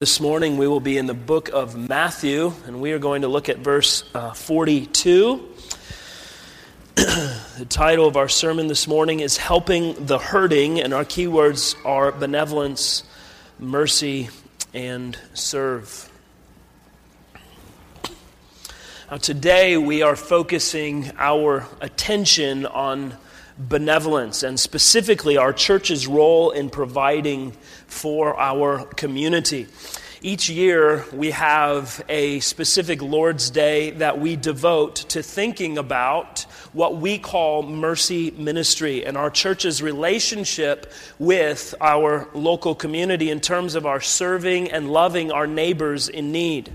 This 0.00 0.18
morning 0.18 0.56
we 0.56 0.66
will 0.66 0.80
be 0.80 0.96
in 0.96 1.04
the 1.04 1.12
book 1.12 1.50
of 1.50 1.76
Matthew, 1.76 2.54
and 2.66 2.80
we 2.80 2.92
are 2.92 2.98
going 2.98 3.20
to 3.20 3.28
look 3.28 3.50
at 3.50 3.58
verse 3.58 4.02
uh, 4.14 4.32
42. 4.32 5.46
the 6.94 7.66
title 7.68 8.08
of 8.08 8.16
our 8.16 8.26
sermon 8.26 8.66
this 8.66 8.88
morning 8.88 9.20
is 9.20 9.36
Helping 9.36 10.06
the 10.06 10.16
Hurting, 10.16 10.80
and 10.80 10.94
our 10.94 11.04
key 11.04 11.26
words 11.26 11.76
are 11.84 12.12
benevolence, 12.12 13.02
mercy, 13.58 14.30
and 14.72 15.18
serve. 15.34 16.10
Now, 19.10 19.18
today 19.18 19.76
we 19.76 20.00
are 20.00 20.16
focusing 20.16 21.12
our 21.18 21.66
attention 21.82 22.64
on 22.64 23.18
benevolence 23.68 24.42
and 24.42 24.58
specifically 24.58 25.36
our 25.36 25.52
church's 25.52 26.06
role 26.06 26.50
in 26.50 26.70
providing 26.70 27.52
for 27.86 28.38
our 28.38 28.84
community. 28.94 29.66
Each 30.22 30.50
year, 30.50 31.06
we 31.14 31.30
have 31.30 32.02
a 32.06 32.40
specific 32.40 33.00
Lord's 33.00 33.48
Day 33.48 33.92
that 33.92 34.20
we 34.20 34.36
devote 34.36 34.96
to 35.10 35.22
thinking 35.22 35.78
about 35.78 36.40
what 36.74 36.98
we 36.98 37.16
call 37.16 37.62
mercy 37.62 38.30
ministry 38.32 39.06
and 39.06 39.16
our 39.16 39.30
church's 39.30 39.82
relationship 39.82 40.92
with 41.18 41.74
our 41.80 42.28
local 42.34 42.74
community 42.74 43.30
in 43.30 43.40
terms 43.40 43.74
of 43.74 43.86
our 43.86 44.02
serving 44.02 44.70
and 44.70 44.92
loving 44.92 45.32
our 45.32 45.46
neighbors 45.46 46.10
in 46.10 46.32
need. 46.32 46.70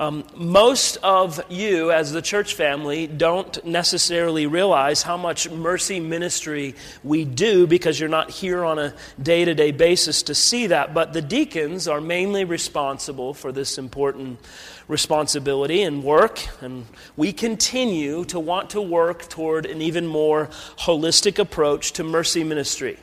Um, 0.00 0.24
most 0.34 0.96
of 1.02 1.42
you, 1.50 1.92
as 1.92 2.10
the 2.10 2.22
church 2.22 2.54
family, 2.54 3.06
don't 3.06 3.62
necessarily 3.66 4.46
realize 4.46 5.02
how 5.02 5.18
much 5.18 5.50
mercy 5.50 6.00
ministry 6.00 6.74
we 7.04 7.26
do 7.26 7.66
because 7.66 8.00
you're 8.00 8.08
not 8.08 8.30
here 8.30 8.64
on 8.64 8.78
a 8.78 8.94
day 9.22 9.44
to 9.44 9.54
day 9.54 9.72
basis 9.72 10.22
to 10.22 10.34
see 10.34 10.68
that. 10.68 10.94
But 10.94 11.12
the 11.12 11.20
deacons 11.20 11.86
are 11.86 12.00
mainly 12.00 12.44
responsible 12.44 13.34
for 13.34 13.52
this 13.52 13.76
important 13.76 14.40
responsibility 14.88 15.82
and 15.82 16.02
work, 16.02 16.46
and 16.62 16.86
we 17.14 17.34
continue 17.34 18.24
to 18.24 18.40
want 18.40 18.70
to 18.70 18.80
work 18.80 19.28
toward 19.28 19.66
an 19.66 19.82
even 19.82 20.06
more 20.06 20.46
holistic 20.78 21.38
approach 21.38 21.92
to 21.92 22.04
mercy 22.04 22.42
ministry 22.42 22.98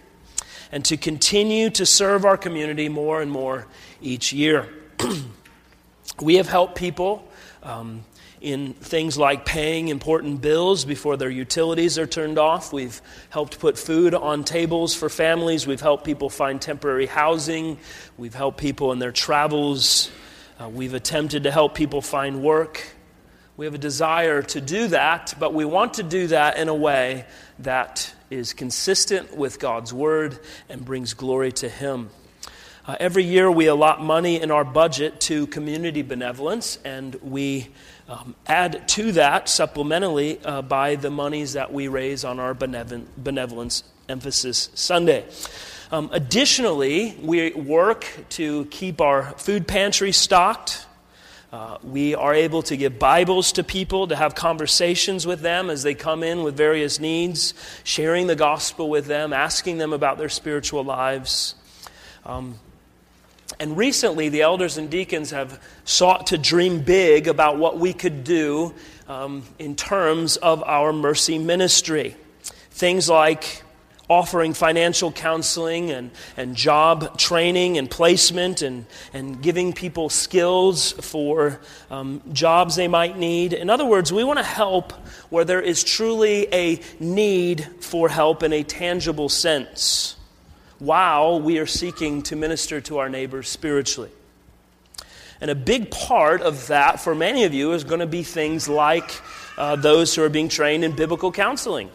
and 0.72 0.84
to 0.86 0.98
continue 0.98 1.70
to 1.70 1.86
serve 1.86 2.26
our 2.26 2.38
community 2.38 2.90
more 2.90 3.22
and 3.22 3.30
more 3.30 3.68
each 4.02 4.34
year. 4.34 4.68
We 6.22 6.36
have 6.36 6.48
helped 6.48 6.76
people 6.76 7.28
um, 7.64 8.04
in 8.42 8.74
things 8.74 9.18
like 9.18 9.46
paying 9.46 9.88
important 9.88 10.42
bills 10.42 10.86
before 10.86 11.18
their 11.18 11.30
utilities 11.30 11.98
are 11.98 12.08
turned 12.08 12.38
off. 12.38 12.72
We've 12.74 13.02
helped 13.30 13.60
put 13.60 13.78
food 13.78 14.14
on 14.14 14.44
tables 14.44 14.96
for 14.96 15.10
families. 15.10 15.68
We've 15.68 15.82
helped 15.82 16.04
people 16.04 16.30
find 16.30 16.62
temporary 16.62 17.08
housing. 17.08 17.78
We've 18.18 18.34
helped 18.34 18.58
people 18.58 18.92
in 18.92 19.00
their 19.00 19.12
travels. 19.12 20.12
Uh, 20.60 20.70
we've 20.70 20.94
attempted 20.94 21.44
to 21.44 21.52
help 21.52 21.76
people 21.76 22.02
find 22.02 22.42
work. 22.42 22.84
We 23.58 23.66
have 23.66 23.74
a 23.74 23.80
desire 23.80 24.44
to 24.44 24.62
do 24.62 24.88
that, 24.90 25.34
but 25.40 25.54
we 25.54 25.66
want 25.66 25.96
to 25.96 26.04
do 26.04 26.28
that 26.28 26.58
in 26.58 26.68
a 26.68 26.76
way 26.76 27.26
that 27.60 28.14
is 28.30 28.54
consistent 28.54 29.36
with 29.36 29.60
God's 29.60 29.92
Word 29.92 30.38
and 30.70 30.86
brings 30.86 31.16
glory 31.16 31.52
to 31.54 31.70
Him. 31.70 32.12
Uh, 32.88 32.96
every 33.02 33.26
year 33.26 33.52
we 33.52 33.66
allot 33.66 34.02
money 34.02 34.42
in 34.42 34.50
our 34.50 34.64
budget 34.64 35.20
to 35.20 35.46
community 35.48 36.02
benevolence, 36.02 36.80
and 36.86 37.16
we 37.16 37.68
um, 38.08 38.34
add 38.46 38.88
to 38.88 39.12
that 39.12 39.48
supplementally 39.48 40.40
uh, 40.46 40.62
by 40.62 40.96
the 40.96 41.10
monies 41.10 41.52
that 41.52 41.74
we 41.74 41.90
raise 41.90 42.24
on 42.24 42.40
our 42.40 42.54
benevolence 42.54 43.84
emphasis 44.08 44.70
Sunday. 44.74 45.26
Um, 45.92 46.10
additionally, 46.14 47.18
we 47.22 47.52
work 47.52 48.08
to 48.30 48.64
keep 48.72 49.02
our 49.02 49.34
food 49.34 49.68
pantry 49.68 50.14
stocked. 50.14 50.86
Uh, 51.52 51.80
we 51.84 52.16
are 52.16 52.34
able 52.34 52.62
to 52.62 52.78
give 52.78 52.98
Bibles 52.98 53.52
to 53.54 53.66
people, 53.66 54.08
to 54.08 54.16
have 54.16 54.34
conversations 54.34 55.28
with 55.28 55.42
them 55.42 55.70
as 55.70 55.84
they 55.84 55.94
come 55.94 56.24
in 56.24 56.42
with 56.42 56.56
various 56.56 57.02
needs, 57.02 57.54
sharing 57.84 58.28
the 58.28 58.36
gospel 58.38 58.90
with 58.90 59.08
them, 59.08 59.34
asking 59.34 59.78
them 59.78 59.92
about 59.92 60.18
their 60.18 60.30
spiritual 60.30 60.86
lives. 60.86 61.54
Um, 62.26 62.60
and 63.60 63.76
recently, 63.76 64.30
the 64.30 64.44
elders 64.44 64.78
and 64.78 64.90
deacons 64.90 65.32
have 65.32 65.60
sought 65.84 66.28
to 66.28 66.38
dream 66.38 66.82
big 66.82 67.28
about 67.28 67.58
what 67.58 67.80
we 67.80 67.92
could 67.92 68.24
do 68.24 68.74
um, 69.08 69.44
in 69.58 69.76
terms 69.76 70.38
of 70.38 70.64
our 70.64 70.94
mercy 70.94 71.40
ministry. 71.40 72.16
Things 72.70 73.10
like 73.10 73.64
offering 74.10 74.54
financial 74.54 75.12
counseling 75.12 75.92
and, 75.92 76.12
and 76.38 76.56
job 76.56 77.18
training 77.18 77.78
and 77.78 77.90
placement 77.90 78.62
and, 78.62 78.86
and 79.12 79.42
giving 79.42 79.74
people 79.74 80.10
skills 80.10 80.92
for 80.94 81.60
um, 81.90 82.22
jobs 82.32 82.76
they 82.76 82.88
might 82.88 83.18
need. 83.18 83.54
In 83.54 83.70
other 83.70 83.86
words, 83.86 84.14
we 84.14 84.24
want 84.24 84.40
to 84.40 84.46
help 84.46 84.94
where 85.30 85.44
there 85.44 85.62
is 85.62 85.84
truly 85.84 86.48
a 86.54 86.80
need 87.00 87.68
for 87.82 88.08
help 88.08 88.44
in 88.44 88.54
a 88.54 88.64
tangible 88.64 89.30
sense 89.30 90.17
while 90.80 91.40
we 91.42 91.60
are 91.60 91.66
seeking 91.66 92.22
to 92.24 92.36
minister 92.36 92.82
to 92.82 93.00
our 93.00 93.10
neighbors 93.10 93.50
spiritually. 93.50 94.12
And 95.40 95.52
a 95.52 95.56
big 95.56 95.92
part 95.92 96.42
of 96.42 96.68
that 96.68 97.00
for 97.00 97.14
many 97.14 97.44
of 97.44 97.54
you 97.54 97.74
is 97.74 97.84
going 97.84 98.00
to 98.00 98.08
be 98.08 98.24
things 98.24 98.68
like 98.68 99.22
uh, 99.58 99.76
those 99.76 100.16
who 100.16 100.24
are 100.24 100.30
being 100.30 100.50
trained 100.50 100.84
in 100.84 100.96
biblical 100.96 101.32
counseling. 101.32 101.90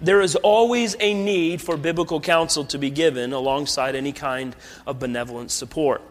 There 0.00 0.20
is 0.20 0.34
always 0.36 0.96
a 1.00 1.14
need 1.14 1.62
for 1.62 1.76
biblical 1.76 2.20
counsel 2.20 2.64
to 2.66 2.78
be 2.78 2.90
given 2.90 3.32
alongside 3.32 3.94
any 3.94 4.12
kind 4.12 4.56
of 4.86 4.98
benevolent 4.98 5.50
support. 5.50 6.02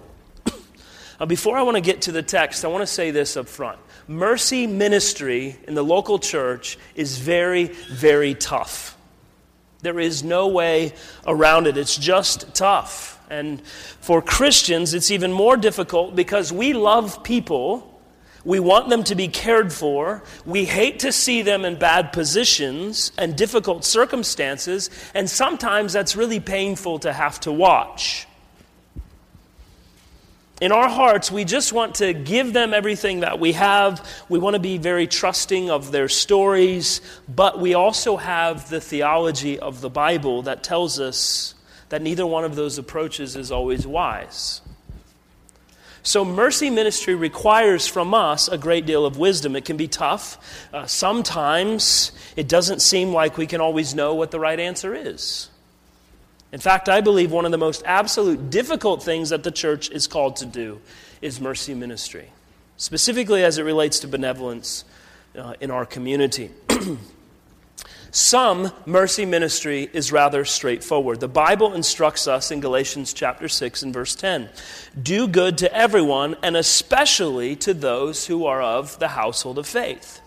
now, 1.19 1.25
before 1.25 1.57
I 1.57 1.63
want 1.63 1.75
to 1.75 1.81
get 1.81 2.03
to 2.03 2.11
the 2.11 2.23
text, 2.23 2.63
I 2.63 2.69
want 2.69 2.81
to 2.81 2.87
say 2.87 3.11
this 3.11 3.35
up 3.35 3.47
front. 3.47 3.79
Mercy 4.07 4.67
ministry 4.67 5.57
in 5.67 5.75
the 5.75 5.83
local 5.83 6.19
church 6.19 6.77
is 6.95 7.17
very, 7.17 7.65
very 7.65 8.35
tough. 8.35 8.97
There 9.83 9.99
is 9.99 10.23
no 10.23 10.47
way 10.47 10.93
around 11.27 11.67
it. 11.67 11.77
It's 11.77 11.97
just 11.97 12.55
tough. 12.55 13.19
And 13.29 13.61
for 13.99 14.21
Christians, 14.21 14.93
it's 14.93 15.11
even 15.11 15.31
more 15.31 15.57
difficult 15.57 16.15
because 16.15 16.51
we 16.51 16.73
love 16.73 17.23
people. 17.23 18.01
We 18.45 18.59
want 18.59 18.89
them 18.89 19.03
to 19.03 19.15
be 19.15 19.27
cared 19.27 19.71
for. 19.71 20.23
We 20.45 20.65
hate 20.65 20.99
to 20.99 21.11
see 21.11 21.41
them 21.41 21.65
in 21.65 21.77
bad 21.77 22.13
positions 22.13 23.11
and 23.17 23.35
difficult 23.35 23.83
circumstances. 23.83 24.89
And 25.13 25.29
sometimes 25.29 25.93
that's 25.93 26.15
really 26.15 26.39
painful 26.39 26.99
to 26.99 27.13
have 27.13 27.39
to 27.41 27.51
watch 27.51 28.25
in 30.63 30.71
our 30.71 30.87
hearts, 30.87 31.29
we 31.29 31.43
just 31.43 31.73
want 31.73 31.95
to 31.95 32.13
give 32.13 32.53
them 32.53 32.73
everything 32.73 33.19
that 33.19 33.37
we 33.37 33.51
have. 33.51 34.09
We 34.29 34.39
want 34.39 34.53
to 34.53 34.61
be 34.61 34.77
very 34.77 35.07
trusting 35.07 35.69
of 35.69 35.91
their 35.91 36.07
stories, 36.07 37.01
but 37.27 37.59
we 37.59 37.73
also 37.73 38.15
have 38.15 38.69
the 38.69 38.79
theology 38.79 39.59
of 39.59 39.81
the 39.81 39.89
Bible 39.89 40.43
that 40.43 40.63
tells 40.63 41.01
us 41.01 41.53
that 41.89 42.01
neither 42.01 42.25
one 42.25 42.45
of 42.45 42.55
those 42.55 42.77
approaches 42.77 43.35
is 43.35 43.51
always 43.51 43.85
wise. 43.85 44.61
So, 46.01 46.23
mercy 46.23 46.69
ministry 46.69 47.13
requires 47.13 47.85
from 47.85 48.13
us 48.13 48.47
a 48.47 48.57
great 48.57 48.85
deal 48.85 49.05
of 49.05 49.17
wisdom. 49.17 49.57
It 49.57 49.65
can 49.65 49.75
be 49.75 49.89
tough. 49.89 50.37
Uh, 50.71 50.85
sometimes 50.85 52.13
it 52.37 52.47
doesn't 52.47 52.81
seem 52.81 53.11
like 53.11 53.37
we 53.37 53.47
can 53.47 53.59
always 53.59 53.93
know 53.93 54.15
what 54.15 54.31
the 54.31 54.39
right 54.39 54.61
answer 54.61 54.95
is. 54.95 55.49
In 56.53 56.59
fact, 56.59 56.87
I 56.87 57.01
believe 57.01 57.31
one 57.31 57.45
of 57.45 57.51
the 57.51 57.57
most 57.57 57.81
absolute 57.83 58.51
difficult 58.51 59.01
things 59.01 59.31
that 59.31 59.41
the 59.41 59.49
church 59.49 59.89
is 59.89 60.05
called 60.05 60.35
to 60.35 60.45
do 60.45 60.79
is 61.19 61.41
mercy 61.41 61.73
ministry, 61.73 62.29
specifically 62.77 63.43
as 63.43 63.57
it 63.57 63.63
relates 63.63 63.99
to 64.01 64.07
benevolence 64.07 64.85
uh, 65.35 65.55
in 65.59 65.71
our 65.71 65.83
community. 65.83 66.51
Some 68.11 68.71
mercy 68.85 69.25
ministry 69.25 69.89
is 69.91 70.11
rather 70.11 70.45
straightforward. 70.45 71.19
The 71.19 71.27
Bible 71.27 71.73
instructs 71.73 72.27
us 72.27 72.51
in 72.51 72.59
Galatians 72.59 73.13
chapter 73.13 73.49
6 73.49 73.81
and 73.81 73.91
verse 73.91 74.13
10 74.13 74.49
do 75.01 75.27
good 75.27 75.57
to 75.57 75.75
everyone, 75.75 76.35
and 76.43 76.55
especially 76.55 77.55
to 77.55 77.73
those 77.73 78.27
who 78.27 78.45
are 78.45 78.61
of 78.61 78.99
the 78.99 79.07
household 79.07 79.57
of 79.57 79.65
faith. 79.65 80.21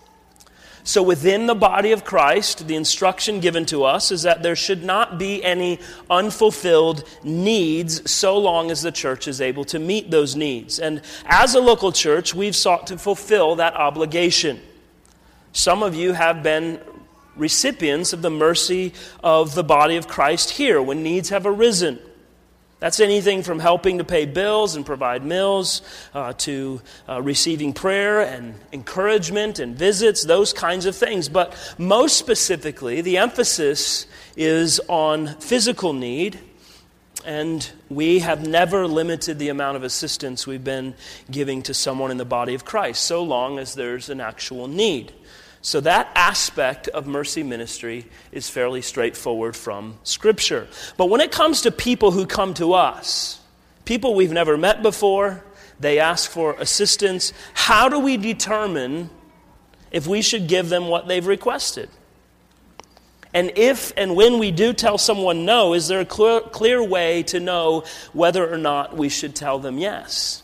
So, 0.87 1.03
within 1.03 1.47
the 1.47 1.53
body 1.53 1.91
of 1.91 2.05
Christ, 2.05 2.65
the 2.65 2.77
instruction 2.77 3.41
given 3.41 3.65
to 3.65 3.83
us 3.83 4.09
is 4.09 4.21
that 4.21 4.41
there 4.41 4.55
should 4.55 4.85
not 4.85 5.17
be 5.17 5.43
any 5.43 5.79
unfulfilled 6.09 7.03
needs 7.25 8.09
so 8.09 8.37
long 8.37 8.71
as 8.71 8.83
the 8.83 8.91
church 8.93 9.27
is 9.27 9.41
able 9.41 9.65
to 9.65 9.79
meet 9.79 10.11
those 10.11 10.37
needs. 10.37 10.79
And 10.79 11.01
as 11.25 11.55
a 11.55 11.59
local 11.59 11.91
church, 11.91 12.33
we've 12.33 12.55
sought 12.55 12.87
to 12.87 12.97
fulfill 12.97 13.57
that 13.57 13.73
obligation. 13.73 14.61
Some 15.51 15.83
of 15.83 15.93
you 15.93 16.13
have 16.13 16.41
been 16.41 16.79
recipients 17.35 18.13
of 18.13 18.21
the 18.21 18.29
mercy 18.29 18.93
of 19.21 19.55
the 19.55 19.65
body 19.65 19.97
of 19.97 20.07
Christ 20.07 20.51
here 20.51 20.81
when 20.81 21.03
needs 21.03 21.27
have 21.27 21.45
arisen. 21.45 21.99
That's 22.79 22.99
anything 22.99 23.41
from 23.41 23.59
helping 23.59 23.97
to 23.97 24.03
pay 24.03 24.25
bills 24.25 24.75
and 24.75 24.85
provide 24.85 25.25
meals 25.25 25.81
uh, 26.13 26.33
to 26.33 26.81
uh, 27.09 27.21
receiving 27.21 27.73
prayer 27.73 28.21
and 28.21 28.53
encouragement 28.71 29.59
and 29.59 29.75
visits, 29.75 30.23
those 30.23 30.53
kinds 30.53 30.85
of 30.85 30.95
things. 30.95 31.27
But 31.27 31.55
most 31.77 32.17
specifically, 32.17 33.01
the 33.01 33.17
emphasis 33.17 34.05
is 34.35 34.79
on 34.87 35.27
physical 35.39 35.93
need 35.93 36.39
And 37.27 37.69
we 37.89 38.19
have 38.19 38.47
never 38.47 38.87
limited 38.87 39.37
the 39.37 39.49
amount 39.49 39.75
of 39.75 39.83
assistance 39.83 40.47
we've 40.47 40.63
been 40.63 40.95
giving 41.29 41.61
to 41.63 41.73
someone 41.73 42.09
in 42.09 42.15
the 42.15 42.23
body 42.23 42.53
of 42.53 42.63
Christ, 42.63 43.03
so 43.03 43.21
long 43.21 43.59
as 43.59 43.75
there's 43.75 44.09
an 44.09 44.21
actual 44.21 44.69
need. 44.69 45.11
So, 45.67 45.81
that 45.81 46.09
aspect 46.15 46.87
of 46.87 47.07
mercy 47.07 47.43
ministry 47.43 48.05
is 48.31 48.49
fairly 48.49 48.81
straightforward 48.81 49.53
from 49.53 49.99
Scripture. 50.03 50.69
But 50.95 51.09
when 51.09 51.19
it 51.19 51.29
comes 51.29 51.63
to 51.63 51.71
people 51.71 52.11
who 52.11 52.25
come 52.25 52.53
to 52.53 52.71
us, 52.71 53.41
people 53.83 54.15
we've 54.15 54.31
never 54.31 54.55
met 54.55 54.81
before, 54.81 55.43
they 55.77 55.99
ask 55.99 56.31
for 56.31 56.53
assistance, 56.53 57.33
how 57.53 57.89
do 57.89 57.99
we 57.99 58.15
determine 58.15 59.09
if 59.91 60.07
we 60.07 60.21
should 60.21 60.47
give 60.47 60.69
them 60.69 60.87
what 60.87 61.09
they've 61.09 61.27
requested? 61.27 61.89
And 63.33 63.51
if 63.57 63.91
and 63.97 64.15
when 64.15 64.39
we 64.39 64.51
do 64.51 64.71
tell 64.71 64.97
someone 64.97 65.43
no, 65.43 65.73
is 65.73 65.89
there 65.89 65.99
a 65.99 66.05
clear, 66.05 66.39
clear 66.39 66.81
way 66.81 67.23
to 67.23 67.41
know 67.41 67.83
whether 68.13 68.49
or 68.49 68.57
not 68.57 68.95
we 68.95 69.09
should 69.09 69.35
tell 69.35 69.59
them 69.59 69.77
yes? 69.77 70.43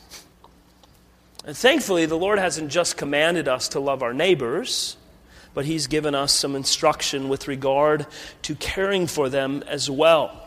And 1.45 1.55
thankfully, 1.55 2.07
the 2.07 2.17
Lord 2.17 2.39
hasn't 2.39 2.71
just 2.71 2.97
commanded 2.97 3.47
us 3.47 3.69
to 3.69 3.79
love 3.79 4.03
our 4.03 4.13
neighbors, 4.13 4.97
but 5.53 5.65
He's 5.65 5.87
given 5.87 6.15
us 6.15 6.33
some 6.33 6.55
instruction 6.55 7.29
with 7.29 7.47
regard 7.47 8.05
to 8.43 8.55
caring 8.55 9.07
for 9.07 9.29
them 9.29 9.63
as 9.67 9.89
well. 9.89 10.39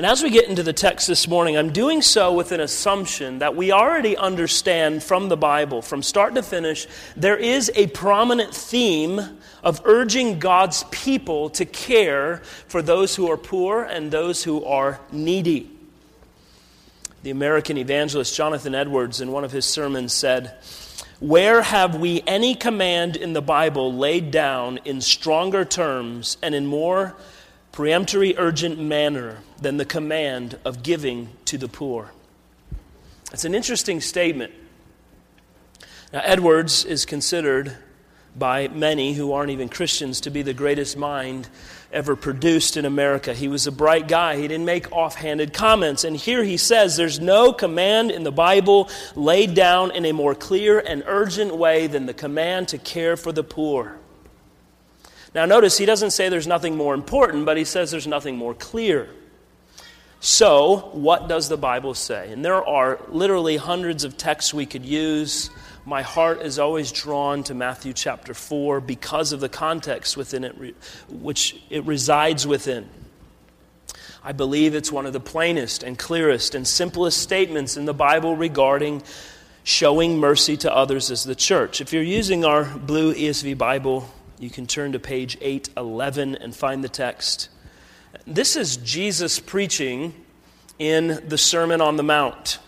And 0.00 0.06
as 0.06 0.22
we 0.22 0.30
get 0.30 0.48
into 0.48 0.62
the 0.62 0.72
text 0.72 1.08
this 1.08 1.28
morning, 1.28 1.58
I'm 1.58 1.72
doing 1.72 2.00
so 2.00 2.32
with 2.32 2.52
an 2.52 2.60
assumption 2.60 3.40
that 3.40 3.54
we 3.54 3.70
already 3.70 4.16
understand 4.16 5.02
from 5.02 5.28
the 5.28 5.36
Bible, 5.36 5.82
from 5.82 6.02
start 6.02 6.34
to 6.36 6.42
finish, 6.42 6.86
there 7.16 7.36
is 7.36 7.70
a 7.74 7.88
prominent 7.88 8.54
theme 8.54 9.20
of 9.62 9.82
urging 9.84 10.38
God's 10.38 10.84
people 10.90 11.50
to 11.50 11.66
care 11.66 12.38
for 12.68 12.80
those 12.80 13.14
who 13.14 13.30
are 13.30 13.36
poor 13.36 13.82
and 13.82 14.10
those 14.10 14.42
who 14.42 14.64
are 14.64 15.00
needy. 15.12 15.70
The 17.22 17.30
American 17.30 17.76
evangelist 17.76 18.34
Jonathan 18.34 18.74
Edwards, 18.74 19.20
in 19.20 19.32
one 19.32 19.44
of 19.44 19.52
his 19.52 19.66
sermons, 19.66 20.14
said, 20.14 20.56
Where 21.20 21.60
have 21.60 21.96
we 21.96 22.22
any 22.26 22.54
command 22.54 23.14
in 23.14 23.34
the 23.34 23.42
Bible 23.42 23.92
laid 23.92 24.30
down 24.30 24.78
in 24.86 25.02
stronger 25.02 25.66
terms 25.66 26.38
and 26.42 26.54
in 26.54 26.66
more 26.66 27.14
peremptory, 27.72 28.34
urgent 28.38 28.78
manner 28.78 29.40
than 29.60 29.76
the 29.76 29.84
command 29.84 30.58
of 30.64 30.82
giving 30.82 31.28
to 31.44 31.58
the 31.58 31.68
poor? 31.68 32.12
It's 33.32 33.44
an 33.44 33.54
interesting 33.54 34.00
statement. 34.00 34.54
Now, 36.10 36.22
Edwards 36.24 36.86
is 36.86 37.04
considered 37.04 37.76
by 38.36 38.68
many 38.68 39.12
who 39.12 39.32
aren't 39.32 39.50
even 39.50 39.68
Christians 39.68 40.20
to 40.22 40.30
be 40.30 40.42
the 40.42 40.54
greatest 40.54 40.96
mind 40.96 41.48
ever 41.92 42.14
produced 42.14 42.76
in 42.76 42.84
America. 42.84 43.34
He 43.34 43.48
was 43.48 43.66
a 43.66 43.72
bright 43.72 44.06
guy. 44.06 44.36
He 44.36 44.46
didn't 44.46 44.64
make 44.64 44.92
offhanded 44.92 45.52
comments. 45.52 46.04
And 46.04 46.16
here 46.16 46.44
he 46.44 46.56
says 46.56 46.96
there's 46.96 47.18
no 47.18 47.52
command 47.52 48.10
in 48.10 48.22
the 48.22 48.32
Bible 48.32 48.88
laid 49.16 49.54
down 49.54 49.90
in 49.90 50.04
a 50.04 50.12
more 50.12 50.34
clear 50.34 50.78
and 50.78 51.02
urgent 51.06 51.56
way 51.56 51.86
than 51.86 52.06
the 52.06 52.14
command 52.14 52.68
to 52.68 52.78
care 52.78 53.16
for 53.16 53.32
the 53.32 53.42
poor. 53.42 53.98
Now, 55.34 55.46
notice 55.46 55.78
he 55.78 55.86
doesn't 55.86 56.10
say 56.10 56.28
there's 56.28 56.46
nothing 56.46 56.76
more 56.76 56.94
important, 56.94 57.46
but 57.46 57.56
he 57.56 57.64
says 57.64 57.90
there's 57.90 58.06
nothing 58.06 58.36
more 58.36 58.54
clear. 58.54 59.08
So, 60.18 60.90
what 60.92 61.28
does 61.28 61.48
the 61.48 61.56
Bible 61.56 61.94
say? 61.94 62.30
And 62.32 62.44
there 62.44 62.62
are 62.62 63.00
literally 63.08 63.56
hundreds 63.56 64.04
of 64.04 64.16
texts 64.16 64.52
we 64.52 64.66
could 64.66 64.84
use 64.84 65.50
my 65.90 66.02
heart 66.02 66.40
is 66.40 66.60
always 66.60 66.92
drawn 66.92 67.42
to 67.42 67.52
Matthew 67.52 67.92
chapter 67.92 68.32
4 68.32 68.80
because 68.80 69.32
of 69.32 69.40
the 69.40 69.48
context 69.48 70.16
within 70.16 70.44
it, 70.44 70.76
which 71.08 71.60
it 71.68 71.84
resides 71.84 72.46
within. 72.46 72.88
I 74.22 74.30
believe 74.30 74.76
it's 74.76 74.92
one 74.92 75.04
of 75.04 75.12
the 75.12 75.18
plainest 75.18 75.82
and 75.82 75.98
clearest 75.98 76.54
and 76.54 76.64
simplest 76.64 77.18
statements 77.18 77.76
in 77.76 77.86
the 77.86 77.92
Bible 77.92 78.36
regarding 78.36 79.02
showing 79.64 80.18
mercy 80.18 80.56
to 80.58 80.72
others 80.72 81.10
as 81.10 81.24
the 81.24 81.34
church. 81.34 81.80
If 81.80 81.92
you're 81.92 82.04
using 82.04 82.44
our 82.44 82.66
blue 82.66 83.12
ESV 83.12 83.58
Bible, 83.58 84.08
you 84.38 84.48
can 84.48 84.68
turn 84.68 84.92
to 84.92 85.00
page 85.00 85.36
811 85.40 86.36
and 86.36 86.54
find 86.54 86.84
the 86.84 86.88
text. 86.88 87.48
This 88.28 88.54
is 88.54 88.76
Jesus 88.76 89.40
preaching 89.40 90.14
in 90.78 91.20
the 91.26 91.36
Sermon 91.36 91.80
on 91.80 91.96
the 91.96 92.04
Mount. 92.04 92.60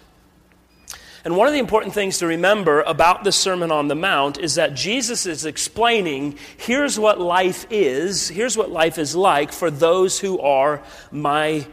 And 1.24 1.36
one 1.36 1.46
of 1.46 1.52
the 1.52 1.60
important 1.60 1.94
things 1.94 2.18
to 2.18 2.26
remember 2.26 2.80
about 2.80 3.22
the 3.22 3.30
Sermon 3.30 3.70
on 3.70 3.86
the 3.86 3.94
Mount 3.94 4.38
is 4.38 4.56
that 4.56 4.74
Jesus 4.74 5.24
is 5.24 5.44
explaining 5.44 6.36
here's 6.56 6.98
what 6.98 7.20
life 7.20 7.64
is, 7.70 8.28
here's 8.28 8.56
what 8.56 8.70
life 8.70 8.98
is 8.98 9.14
like 9.14 9.52
for 9.52 9.70
those 9.70 10.18
who 10.18 10.40
are 10.40 10.82
my 11.12 11.64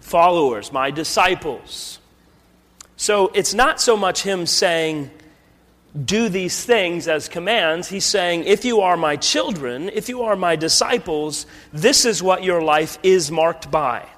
followers, 0.00 0.72
my 0.72 0.90
disciples. 0.90 1.98
So 2.96 3.28
it's 3.34 3.52
not 3.52 3.80
so 3.80 3.96
much 3.96 4.22
him 4.22 4.46
saying, 4.46 5.10
do 6.02 6.28
these 6.28 6.64
things 6.64 7.06
as 7.06 7.28
commands. 7.28 7.88
He's 7.88 8.06
saying, 8.06 8.44
if 8.44 8.64
you 8.64 8.80
are 8.80 8.96
my 8.96 9.16
children, 9.16 9.90
if 9.90 10.08
you 10.08 10.22
are 10.22 10.34
my 10.34 10.56
disciples, 10.56 11.46
this 11.72 12.04
is 12.04 12.22
what 12.22 12.42
your 12.42 12.62
life 12.62 12.98
is 13.02 13.30
marked 13.30 13.70
by. 13.70 14.08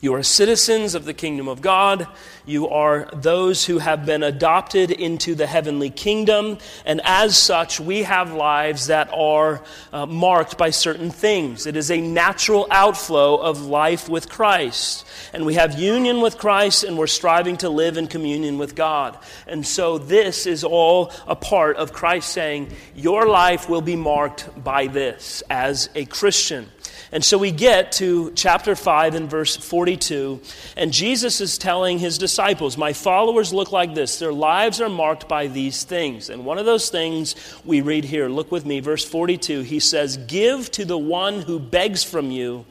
You 0.00 0.14
are 0.14 0.22
citizens 0.22 0.94
of 0.94 1.04
the 1.04 1.14
kingdom 1.14 1.48
of 1.48 1.62
God. 1.62 2.06
You 2.44 2.68
are 2.68 3.08
those 3.14 3.64
who 3.64 3.78
have 3.78 4.04
been 4.04 4.22
adopted 4.22 4.90
into 4.90 5.34
the 5.34 5.46
heavenly 5.46 5.90
kingdom. 5.90 6.58
And 6.84 7.00
as 7.04 7.36
such, 7.38 7.80
we 7.80 8.02
have 8.02 8.32
lives 8.32 8.88
that 8.88 9.08
are 9.12 9.62
uh, 9.92 10.06
marked 10.06 10.58
by 10.58 10.70
certain 10.70 11.10
things. 11.10 11.66
It 11.66 11.76
is 11.76 11.90
a 11.90 12.00
natural 12.00 12.66
outflow 12.70 13.36
of 13.36 13.62
life 13.62 14.08
with 14.08 14.28
Christ. 14.28 15.06
And 15.32 15.46
we 15.46 15.54
have 15.54 15.78
union 15.78 16.20
with 16.20 16.36
Christ, 16.36 16.84
and 16.84 16.98
we're 16.98 17.06
striving 17.06 17.56
to 17.58 17.70
live 17.70 17.96
in 17.96 18.06
communion 18.06 18.58
with 18.58 18.74
God. 18.74 19.18
And 19.46 19.66
so, 19.66 19.98
this 19.98 20.46
is 20.46 20.62
all 20.62 21.12
a 21.26 21.34
part 21.36 21.76
of 21.76 21.92
Christ 21.92 22.30
saying, 22.30 22.72
Your 22.94 23.26
life 23.26 23.68
will 23.68 23.80
be 23.80 23.96
marked 23.96 24.62
by 24.62 24.86
this 24.86 25.42
as 25.48 25.88
a 25.94 26.04
Christian. 26.04 26.70
And 27.12 27.24
so 27.24 27.38
we 27.38 27.52
get 27.52 27.92
to 27.92 28.32
chapter 28.32 28.74
5 28.74 29.14
and 29.14 29.30
verse 29.30 29.56
42, 29.56 30.40
and 30.76 30.92
Jesus 30.92 31.40
is 31.40 31.56
telling 31.56 31.98
his 31.98 32.18
disciples, 32.18 32.76
My 32.76 32.92
followers 32.92 33.52
look 33.52 33.70
like 33.70 33.94
this. 33.94 34.18
Their 34.18 34.32
lives 34.32 34.80
are 34.80 34.88
marked 34.88 35.28
by 35.28 35.46
these 35.46 35.84
things. 35.84 36.30
And 36.30 36.44
one 36.44 36.58
of 36.58 36.66
those 36.66 36.90
things 36.90 37.36
we 37.64 37.80
read 37.80 38.04
here, 38.04 38.28
look 38.28 38.50
with 38.50 38.66
me, 38.66 38.80
verse 38.80 39.04
42, 39.04 39.62
he 39.62 39.78
says, 39.78 40.16
Give 40.16 40.68
to 40.72 40.84
the 40.84 40.98
one 40.98 41.42
who 41.42 41.60
begs 41.60 42.02
from 42.02 42.30
you, 42.32 42.66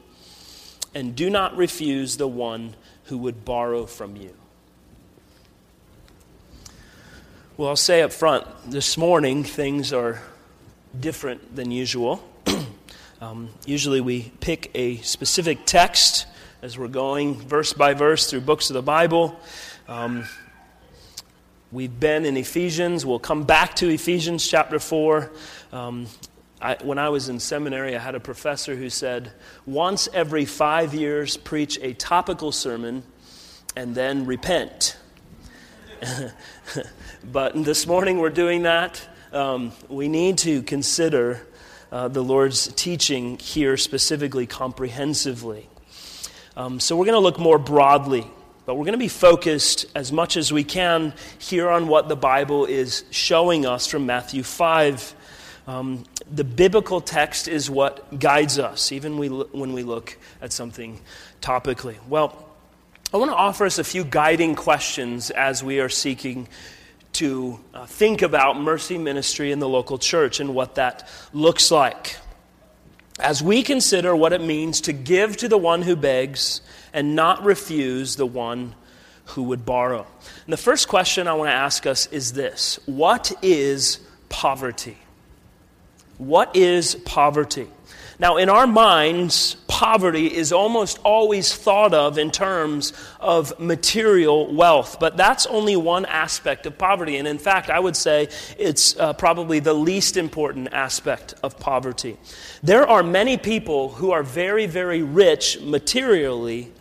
and 0.93 1.15
do 1.15 1.29
not 1.29 1.55
refuse 1.55 2.17
the 2.17 2.27
one 2.27 2.75
who 3.05 3.17
would 3.19 3.45
borrow 3.45 3.85
from 3.85 4.17
you. 4.17 4.33
Well, 7.57 7.69
I'll 7.69 7.77
say 7.77 8.01
up 8.01 8.11
front, 8.11 8.45
this 8.69 8.97
morning 8.97 9.45
things 9.45 9.93
are 9.93 10.21
different 10.99 11.55
than 11.55 11.71
usual. 11.71 12.21
Um, 13.25 13.49
usually 13.65 14.01
we 14.01 14.31
pick 14.39 14.69
a 14.75 14.97
specific 14.97 15.65
text 15.65 16.27
as 16.61 16.77
we're 16.77 16.87
going 16.87 17.33
verse 17.33 17.73
by 17.73 17.95
verse 17.95 18.29
through 18.29 18.41
books 18.41 18.69
of 18.69 18.75
the 18.75 18.83
Bible. 18.83 19.39
Um, 19.87 20.25
we've 21.71 21.99
been 21.99 22.23
in 22.23 22.37
Ephesians. 22.37 23.03
We'll 23.03 23.17
come 23.17 23.43
back 23.43 23.75
to 23.77 23.89
Ephesians 23.89 24.47
chapter 24.47 24.77
4. 24.77 25.31
Um, 25.71 26.05
I, 26.61 26.77
when 26.83 26.99
I 26.99 27.09
was 27.09 27.27
in 27.27 27.39
seminary, 27.39 27.95
I 27.95 27.99
had 27.99 28.13
a 28.13 28.19
professor 28.19 28.75
who 28.75 28.91
said, 28.91 29.31
once 29.65 30.07
every 30.13 30.45
five 30.45 30.93
years, 30.93 31.35
preach 31.35 31.79
a 31.81 31.95
topical 31.95 32.51
sermon 32.51 33.01
and 33.75 33.95
then 33.95 34.27
repent. 34.27 34.97
but 37.23 37.55
this 37.55 37.87
morning 37.87 38.19
we're 38.19 38.29
doing 38.29 38.61
that. 38.63 39.01
Um, 39.33 39.71
we 39.89 40.09
need 40.09 40.37
to 40.39 40.61
consider 40.61 41.41
uh, 41.95 42.09
the 42.09 42.21
Lord's 42.21 42.67
teaching 42.73 43.37
here 43.37 43.77
specifically, 43.77 44.45
comprehensively. 44.45 45.69
Um, 46.57 46.81
so 46.81 46.97
we're 46.97 47.05
going 47.05 47.15
to 47.15 47.21
look 47.21 47.39
more 47.39 47.57
broadly, 47.57 48.27
but 48.65 48.75
we're 48.75 48.83
going 48.83 48.95
to 48.95 48.97
be 48.97 49.07
focused 49.07 49.85
as 49.95 50.11
much 50.11 50.35
as 50.35 50.51
we 50.51 50.65
can 50.65 51.13
here 51.39 51.69
on 51.69 51.87
what 51.87 52.09
the 52.09 52.17
Bible 52.17 52.65
is 52.65 53.05
showing 53.11 53.65
us 53.65 53.87
from 53.87 54.05
Matthew 54.05 54.43
5. 54.43 55.15
Um, 55.67 56.03
the 56.29 56.43
biblical 56.43 56.99
text 56.99 57.47
is 57.47 57.69
what 57.69 58.19
guides 58.19 58.59
us, 58.59 58.91
even 58.91 59.17
we, 59.17 59.29
when 59.29 59.71
we 59.71 59.83
look 59.83 60.17
at 60.41 60.51
something 60.51 60.99
topically. 61.41 61.95
Well, 62.09 62.45
I 63.13 63.17
want 63.17 63.31
to 63.31 63.37
offer 63.37 63.65
us 63.65 63.79
a 63.79 63.85
few 63.85 64.03
guiding 64.03 64.55
questions 64.55 65.29
as 65.29 65.63
we 65.63 65.79
are 65.79 65.87
seeking 65.87 66.49
to 67.15 67.59
uh, 67.73 67.85
think 67.85 68.21
about 68.21 68.59
mercy 68.59 68.97
ministry 68.97 69.51
in 69.51 69.59
the 69.59 69.69
local 69.69 69.97
church 69.97 70.39
and 70.39 70.53
what 70.53 70.75
that 70.75 71.07
looks 71.33 71.71
like. 71.71 72.17
As 73.19 73.41
we 73.41 73.63
consider 73.63 74.15
what 74.15 74.33
it 74.33 74.41
means 74.41 74.81
to 74.81 74.93
give 74.93 75.37
to 75.37 75.47
the 75.47 75.57
one 75.57 75.81
who 75.81 75.95
begs 75.95 76.61
and 76.93 77.15
not 77.15 77.43
refuse 77.43 78.17
the 78.17 78.25
one 78.25 78.75
who 79.27 79.43
would 79.43 79.65
borrow. 79.65 80.05
And 80.45 80.53
the 80.53 80.57
first 80.57 80.87
question 80.87 81.27
I 81.27 81.33
want 81.33 81.49
to 81.49 81.53
ask 81.53 81.85
us 81.85 82.07
is 82.07 82.33
this 82.33 82.79
What 82.85 83.31
is 83.41 83.99
poverty? 84.29 84.97
What 86.17 86.55
is 86.55 86.95
poverty? 86.95 87.67
Now, 88.17 88.37
in 88.37 88.47
our 88.49 88.65
minds, 88.65 89.55
poverty 89.67 90.33
is 90.33 90.53
almost 90.53 90.99
always 91.03 91.53
thought 91.53 91.93
of 91.93 92.17
in 92.17 92.31
terms 92.31 92.93
of 93.19 93.59
material 93.59 94.53
wealth, 94.53 94.97
but 95.01 95.17
that's 95.17 95.45
only 95.47 95.75
one 95.75 96.05
aspect 96.05 96.65
of 96.65 96.77
poverty. 96.77 97.17
And 97.17 97.27
in 97.27 97.37
fact, 97.37 97.69
I 97.69 97.79
would 97.79 97.97
say 97.97 98.29
it's 98.57 98.97
uh, 98.97 99.11
probably 99.13 99.59
the 99.59 99.73
least 99.73 100.15
important 100.15 100.69
aspect 100.71 101.33
of 101.43 101.59
poverty. 101.59 102.17
There 102.63 102.87
are 102.87 103.03
many 103.03 103.35
people 103.35 103.89
who 103.89 104.11
are 104.11 104.23
very, 104.23 104.65
very 104.65 105.01
rich 105.01 105.59
materially, 105.61 106.71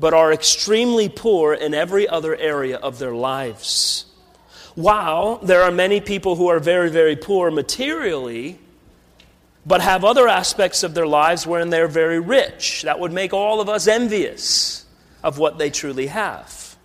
but 0.00 0.12
are 0.12 0.32
extremely 0.32 1.08
poor 1.08 1.54
in 1.54 1.72
every 1.72 2.08
other 2.08 2.34
area 2.34 2.78
of 2.78 2.98
their 2.98 3.14
lives. 3.14 4.06
While 4.74 5.36
there 5.38 5.62
are 5.62 5.70
many 5.70 6.00
people 6.00 6.34
who 6.34 6.48
are 6.48 6.58
very, 6.58 6.90
very 6.90 7.14
poor 7.14 7.52
materially, 7.52 8.58
but 9.66 9.80
have 9.80 10.04
other 10.04 10.26
aspects 10.26 10.82
of 10.82 10.94
their 10.94 11.06
lives 11.06 11.46
wherein 11.46 11.70
they're 11.70 11.88
very 11.88 12.20
rich. 12.20 12.82
That 12.82 12.98
would 12.98 13.12
make 13.12 13.32
all 13.32 13.60
of 13.60 13.68
us 13.68 13.86
envious 13.86 14.84
of 15.22 15.38
what 15.38 15.58
they 15.58 15.70
truly 15.70 16.06
have. 16.06 16.76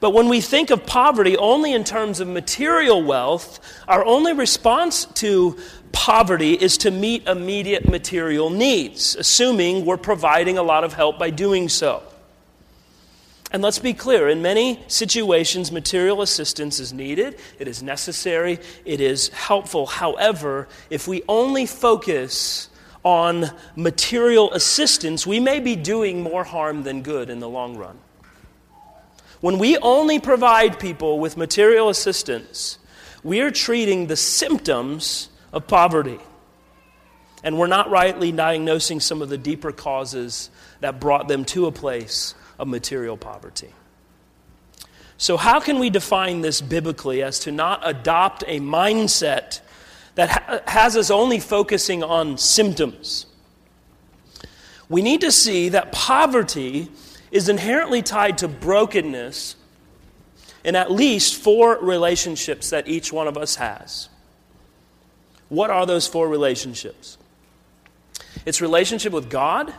But 0.00 0.10
when 0.10 0.28
we 0.28 0.40
think 0.40 0.70
of 0.70 0.84
poverty 0.84 1.36
only 1.36 1.72
in 1.72 1.84
terms 1.84 2.18
of 2.18 2.26
material 2.26 3.02
wealth, 3.02 3.60
our 3.86 4.04
only 4.04 4.32
response 4.32 5.04
to 5.04 5.56
poverty 5.92 6.54
is 6.54 6.78
to 6.78 6.90
meet 6.90 7.28
immediate 7.28 7.88
material 7.88 8.50
needs, 8.50 9.14
assuming 9.14 9.84
we're 9.84 9.96
providing 9.96 10.58
a 10.58 10.62
lot 10.62 10.82
of 10.82 10.92
help 10.92 11.18
by 11.18 11.30
doing 11.30 11.68
so. 11.68 12.02
And 13.52 13.62
let's 13.62 13.78
be 13.78 13.92
clear 13.92 14.30
in 14.30 14.40
many 14.40 14.82
situations, 14.88 15.70
material 15.70 16.22
assistance 16.22 16.80
is 16.80 16.94
needed, 16.94 17.38
it 17.58 17.68
is 17.68 17.82
necessary, 17.82 18.58
it 18.86 18.98
is 18.98 19.28
helpful. 19.28 19.86
However, 19.86 20.68
if 20.88 21.06
we 21.06 21.22
only 21.28 21.66
focus 21.66 22.70
on 23.04 23.50
material 23.76 24.50
assistance, 24.54 25.26
we 25.26 25.38
may 25.38 25.60
be 25.60 25.76
doing 25.76 26.22
more 26.22 26.44
harm 26.44 26.82
than 26.82 27.02
good 27.02 27.28
in 27.28 27.40
the 27.40 27.48
long 27.48 27.76
run. 27.76 27.98
When 29.42 29.58
we 29.58 29.76
only 29.76 30.18
provide 30.18 30.80
people 30.80 31.18
with 31.18 31.36
material 31.36 31.90
assistance, 31.90 32.78
we 33.22 33.42
are 33.42 33.50
treating 33.50 34.06
the 34.06 34.16
symptoms 34.16 35.28
of 35.52 35.66
poverty. 35.66 36.20
And 37.44 37.58
we're 37.58 37.66
not 37.66 37.90
rightly 37.90 38.32
diagnosing 38.32 39.00
some 39.00 39.20
of 39.20 39.28
the 39.28 39.36
deeper 39.36 39.72
causes 39.72 40.48
that 40.80 41.00
brought 41.00 41.28
them 41.28 41.44
to 41.46 41.66
a 41.66 41.72
place 41.72 42.34
of 42.58 42.68
material 42.68 43.16
poverty. 43.16 43.72
So, 45.16 45.36
how 45.36 45.60
can 45.60 45.78
we 45.78 45.90
define 45.90 46.40
this 46.40 46.60
biblically 46.60 47.22
as 47.22 47.38
to 47.40 47.52
not 47.52 47.80
adopt 47.88 48.42
a 48.46 48.58
mindset 48.60 49.60
that 50.16 50.30
ha- 50.30 50.60
has 50.66 50.96
us 50.96 51.10
only 51.10 51.38
focusing 51.38 52.02
on 52.02 52.38
symptoms? 52.38 53.26
We 54.88 55.00
need 55.00 55.20
to 55.20 55.30
see 55.32 55.68
that 55.70 55.92
poverty 55.92 56.88
is 57.30 57.48
inherently 57.48 58.02
tied 58.02 58.38
to 58.38 58.48
brokenness 58.48 59.56
in 60.64 60.76
at 60.76 60.90
least 60.90 61.34
four 61.34 61.78
relationships 61.78 62.70
that 62.70 62.88
each 62.88 63.12
one 63.12 63.26
of 63.26 63.36
us 63.36 63.56
has. 63.56 64.08
What 65.48 65.70
are 65.70 65.86
those 65.86 66.06
four 66.06 66.28
relationships? 66.28 67.18
It's 68.44 68.60
relationship 68.60 69.12
with 69.12 69.30
God, 69.30 69.72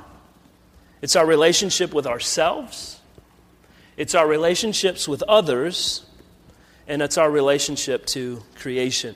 it's 1.04 1.18
our 1.18 1.26
relationship 1.26 1.94
with 1.94 2.08
ourselves, 2.08 3.02
it's 3.98 4.16
our 4.16 4.26
relationships 4.26 5.06
with 5.06 5.22
others, 5.24 6.06
and 6.88 7.02
it's 7.02 7.18
our 7.18 7.30
relationship 7.30 8.06
to 8.06 8.42
creation. 8.56 9.14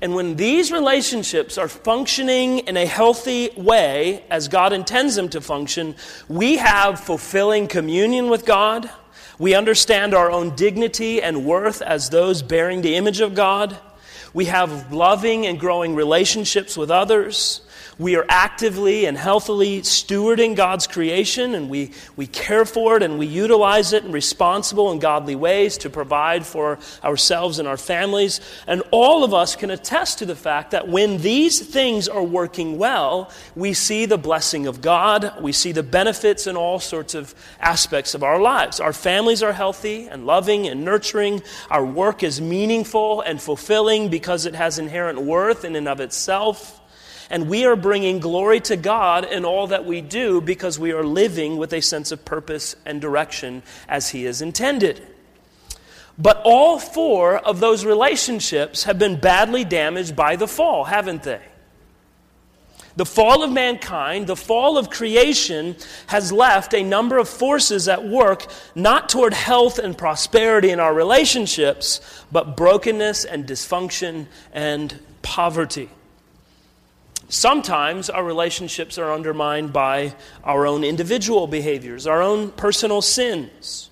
And 0.00 0.14
when 0.14 0.36
these 0.36 0.70
relationships 0.70 1.58
are 1.58 1.66
functioning 1.66 2.60
in 2.60 2.76
a 2.76 2.86
healthy 2.86 3.50
way, 3.56 4.22
as 4.30 4.46
God 4.46 4.72
intends 4.72 5.16
them 5.16 5.28
to 5.30 5.40
function, 5.40 5.96
we 6.28 6.58
have 6.58 7.00
fulfilling 7.00 7.66
communion 7.66 8.30
with 8.30 8.46
God. 8.46 8.88
We 9.40 9.56
understand 9.56 10.14
our 10.14 10.30
own 10.30 10.54
dignity 10.54 11.20
and 11.20 11.44
worth 11.44 11.82
as 11.82 12.10
those 12.10 12.42
bearing 12.42 12.82
the 12.82 12.94
image 12.94 13.18
of 13.20 13.34
God. 13.34 13.76
We 14.32 14.44
have 14.44 14.92
loving 14.92 15.44
and 15.44 15.58
growing 15.58 15.96
relationships 15.96 16.76
with 16.76 16.92
others. 16.92 17.62
We 17.98 18.14
are 18.14 18.24
actively 18.28 19.06
and 19.06 19.18
healthily 19.18 19.80
stewarding 19.80 20.54
God's 20.54 20.86
creation, 20.86 21.56
and 21.56 21.68
we, 21.68 21.90
we 22.14 22.28
care 22.28 22.64
for 22.64 22.96
it 22.96 23.02
and 23.02 23.18
we 23.18 23.26
utilize 23.26 23.92
it 23.92 24.04
in 24.04 24.12
responsible 24.12 24.92
and 24.92 25.00
godly 25.00 25.34
ways 25.34 25.78
to 25.78 25.90
provide 25.90 26.46
for 26.46 26.78
ourselves 27.02 27.58
and 27.58 27.66
our 27.66 27.76
families. 27.76 28.40
And 28.68 28.84
all 28.92 29.24
of 29.24 29.34
us 29.34 29.56
can 29.56 29.72
attest 29.72 30.20
to 30.20 30.26
the 30.26 30.36
fact 30.36 30.70
that 30.70 30.86
when 30.86 31.18
these 31.18 31.58
things 31.58 32.06
are 32.06 32.22
working 32.22 32.78
well, 32.78 33.32
we 33.56 33.72
see 33.72 34.06
the 34.06 34.16
blessing 34.16 34.68
of 34.68 34.80
God, 34.80 35.34
we 35.40 35.50
see 35.50 35.72
the 35.72 35.82
benefits 35.82 36.46
in 36.46 36.56
all 36.56 36.78
sorts 36.78 37.14
of 37.14 37.34
aspects 37.58 38.14
of 38.14 38.22
our 38.22 38.40
lives. 38.40 38.78
Our 38.78 38.92
families 38.92 39.42
are 39.42 39.52
healthy 39.52 40.06
and 40.06 40.24
loving 40.24 40.68
and 40.68 40.84
nurturing, 40.84 41.42
our 41.68 41.84
work 41.84 42.22
is 42.22 42.40
meaningful 42.40 43.22
and 43.22 43.42
fulfilling 43.42 44.08
because 44.08 44.46
it 44.46 44.54
has 44.54 44.78
inherent 44.78 45.20
worth 45.20 45.64
in 45.64 45.74
and 45.74 45.88
of 45.88 45.98
itself. 45.98 46.80
And 47.30 47.48
we 47.48 47.66
are 47.66 47.76
bringing 47.76 48.20
glory 48.20 48.60
to 48.60 48.76
God 48.76 49.24
in 49.24 49.44
all 49.44 49.66
that 49.68 49.84
we 49.84 50.00
do 50.00 50.40
because 50.40 50.78
we 50.78 50.92
are 50.92 51.04
living 51.04 51.56
with 51.56 51.72
a 51.72 51.82
sense 51.82 52.10
of 52.10 52.24
purpose 52.24 52.74
and 52.86 53.00
direction 53.00 53.62
as 53.88 54.10
He 54.10 54.24
has 54.24 54.40
intended. 54.40 55.06
But 56.18 56.42
all 56.44 56.78
four 56.78 57.36
of 57.36 57.60
those 57.60 57.84
relationships 57.84 58.84
have 58.84 58.98
been 58.98 59.20
badly 59.20 59.64
damaged 59.64 60.16
by 60.16 60.36
the 60.36 60.48
fall, 60.48 60.84
haven't 60.84 61.22
they? 61.22 61.40
The 62.96 63.06
fall 63.06 63.44
of 63.44 63.52
mankind, 63.52 64.26
the 64.26 64.34
fall 64.34 64.76
of 64.76 64.90
creation, 64.90 65.76
has 66.08 66.32
left 66.32 66.74
a 66.74 66.82
number 66.82 67.16
of 67.18 67.28
forces 67.28 67.86
at 67.86 68.04
work, 68.04 68.46
not 68.74 69.08
toward 69.08 69.32
health 69.32 69.78
and 69.78 69.96
prosperity 69.96 70.70
in 70.70 70.80
our 70.80 70.92
relationships, 70.92 72.00
but 72.32 72.56
brokenness 72.56 73.24
and 73.24 73.46
dysfunction 73.46 74.26
and 74.52 74.98
poverty. 75.22 75.90
Sometimes 77.28 78.08
our 78.08 78.24
relationships 78.24 78.96
are 78.96 79.12
undermined 79.12 79.72
by 79.72 80.14
our 80.42 80.66
own 80.66 80.82
individual 80.82 81.46
behaviors, 81.46 82.06
our 82.06 82.22
own 82.22 82.50
personal 82.50 83.02
sins, 83.02 83.90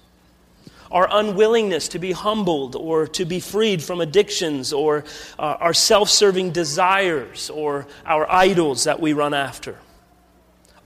our 0.90 1.06
unwillingness 1.10 1.88
to 1.88 1.98
be 1.98 2.12
humbled 2.12 2.74
or 2.76 3.06
to 3.08 3.26
be 3.26 3.38
freed 3.40 3.82
from 3.82 4.00
addictions, 4.00 4.72
or 4.72 5.04
uh, 5.38 5.56
our 5.60 5.74
self 5.74 6.08
serving 6.08 6.52
desires 6.52 7.50
or 7.50 7.86
our 8.06 8.30
idols 8.32 8.84
that 8.84 9.00
we 9.00 9.12
run 9.12 9.34
after. 9.34 9.76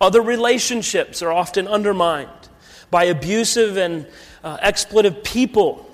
Other 0.00 0.22
relationships 0.22 1.22
are 1.22 1.30
often 1.30 1.68
undermined 1.68 2.48
by 2.90 3.04
abusive 3.04 3.76
and 3.76 4.06
uh, 4.42 4.56
expletive 4.60 5.22
people 5.22 5.88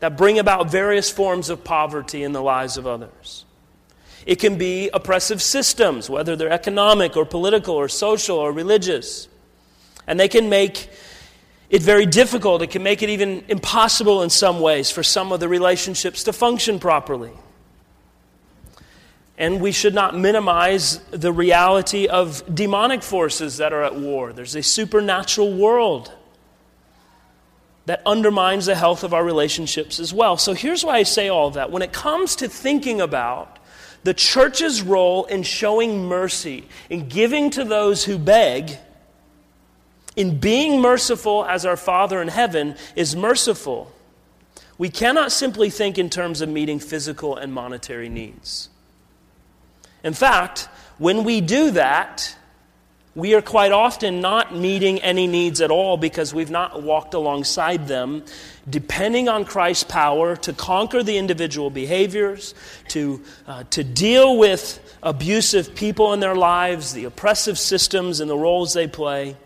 that 0.00 0.16
bring 0.16 0.38
about 0.38 0.70
various 0.70 1.10
forms 1.10 1.50
of 1.50 1.64
poverty 1.64 2.22
in 2.22 2.32
the 2.32 2.40
lives 2.40 2.78
of 2.78 2.86
others. 2.86 3.44
It 4.28 4.40
can 4.40 4.58
be 4.58 4.90
oppressive 4.92 5.40
systems, 5.40 6.10
whether 6.10 6.36
they're 6.36 6.52
economic 6.52 7.16
or 7.16 7.24
political 7.24 7.74
or 7.74 7.88
social 7.88 8.36
or 8.36 8.52
religious. 8.52 9.26
And 10.06 10.20
they 10.20 10.28
can 10.28 10.50
make 10.50 10.90
it 11.70 11.80
very 11.80 12.04
difficult. 12.04 12.60
It 12.60 12.70
can 12.70 12.82
make 12.82 13.02
it 13.02 13.08
even 13.08 13.42
impossible 13.48 14.22
in 14.22 14.28
some 14.28 14.60
ways 14.60 14.90
for 14.90 15.02
some 15.02 15.32
of 15.32 15.40
the 15.40 15.48
relationships 15.48 16.24
to 16.24 16.34
function 16.34 16.78
properly. 16.78 17.30
And 19.38 19.62
we 19.62 19.72
should 19.72 19.94
not 19.94 20.14
minimize 20.14 20.98
the 21.10 21.32
reality 21.32 22.06
of 22.06 22.54
demonic 22.54 23.02
forces 23.02 23.56
that 23.56 23.72
are 23.72 23.82
at 23.82 23.96
war. 23.96 24.34
There's 24.34 24.56
a 24.56 24.62
supernatural 24.62 25.54
world 25.54 26.12
that 27.86 28.02
undermines 28.04 28.66
the 28.66 28.74
health 28.74 29.04
of 29.04 29.14
our 29.14 29.24
relationships 29.24 29.98
as 29.98 30.12
well. 30.12 30.36
So 30.36 30.52
here's 30.52 30.84
why 30.84 30.98
I 30.98 31.04
say 31.04 31.30
all 31.30 31.52
that. 31.52 31.70
When 31.70 31.80
it 31.80 31.94
comes 31.94 32.36
to 32.36 32.48
thinking 32.50 33.00
about 33.00 33.57
the 34.08 34.14
church's 34.14 34.80
role 34.80 35.26
in 35.26 35.42
showing 35.42 36.06
mercy, 36.06 36.64
in 36.88 37.10
giving 37.10 37.50
to 37.50 37.62
those 37.62 38.06
who 38.06 38.16
beg, 38.16 38.78
in 40.16 40.38
being 40.38 40.80
merciful 40.80 41.44
as 41.44 41.66
our 41.66 41.76
Father 41.76 42.22
in 42.22 42.28
heaven 42.28 42.74
is 42.96 43.14
merciful. 43.14 43.92
We 44.78 44.88
cannot 44.88 45.30
simply 45.30 45.68
think 45.68 45.98
in 45.98 46.08
terms 46.08 46.40
of 46.40 46.48
meeting 46.48 46.78
physical 46.78 47.36
and 47.36 47.52
monetary 47.52 48.08
needs. 48.08 48.70
In 50.02 50.14
fact, 50.14 50.70
when 50.96 51.22
we 51.22 51.42
do 51.42 51.72
that, 51.72 52.34
we 53.18 53.34
are 53.34 53.42
quite 53.42 53.72
often 53.72 54.20
not 54.20 54.54
meeting 54.54 55.00
any 55.00 55.26
needs 55.26 55.60
at 55.60 55.72
all 55.72 55.96
because 55.96 56.32
we've 56.32 56.52
not 56.52 56.84
walked 56.84 57.14
alongside 57.14 57.88
them, 57.88 58.22
depending 58.70 59.28
on 59.28 59.44
Christ's 59.44 59.82
power 59.82 60.36
to 60.36 60.52
conquer 60.52 61.02
the 61.02 61.18
individual 61.18 61.68
behaviors, 61.68 62.54
to, 62.90 63.20
uh, 63.48 63.64
to 63.70 63.82
deal 63.82 64.38
with 64.38 64.78
abusive 65.02 65.74
people 65.74 66.12
in 66.12 66.20
their 66.20 66.36
lives, 66.36 66.92
the 66.92 67.06
oppressive 67.06 67.58
systems 67.58 68.20
and 68.20 68.30
the 68.30 68.38
roles 68.38 68.72
they 68.72 68.86
play. 68.86 69.36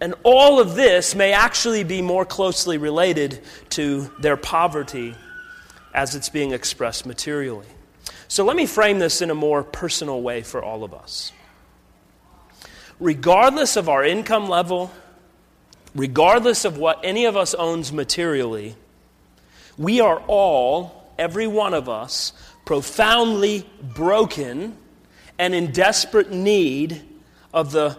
And 0.00 0.14
all 0.22 0.60
of 0.60 0.76
this 0.76 1.16
may 1.16 1.32
actually 1.32 1.82
be 1.82 2.02
more 2.02 2.24
closely 2.24 2.78
related 2.78 3.40
to 3.70 4.12
their 4.20 4.36
poverty 4.36 5.16
as 5.92 6.14
it's 6.14 6.28
being 6.28 6.52
expressed 6.52 7.04
materially. 7.04 7.66
So 8.28 8.44
let 8.44 8.54
me 8.54 8.66
frame 8.66 9.00
this 9.00 9.22
in 9.22 9.30
a 9.30 9.34
more 9.34 9.64
personal 9.64 10.22
way 10.22 10.42
for 10.42 10.62
all 10.62 10.84
of 10.84 10.94
us. 10.94 11.32
Regardless 13.00 13.76
of 13.76 13.88
our 13.88 14.04
income 14.04 14.48
level, 14.48 14.90
regardless 15.94 16.64
of 16.64 16.78
what 16.78 17.00
any 17.02 17.24
of 17.24 17.36
us 17.36 17.54
owns 17.54 17.92
materially, 17.92 18.76
we 19.76 20.00
are 20.00 20.22
all, 20.26 21.12
every 21.18 21.46
one 21.46 21.74
of 21.74 21.88
us, 21.88 22.32
profoundly 22.64 23.66
broken 23.82 24.76
and 25.38 25.54
in 25.54 25.72
desperate 25.72 26.30
need 26.30 27.02
of 27.52 27.72
the 27.72 27.96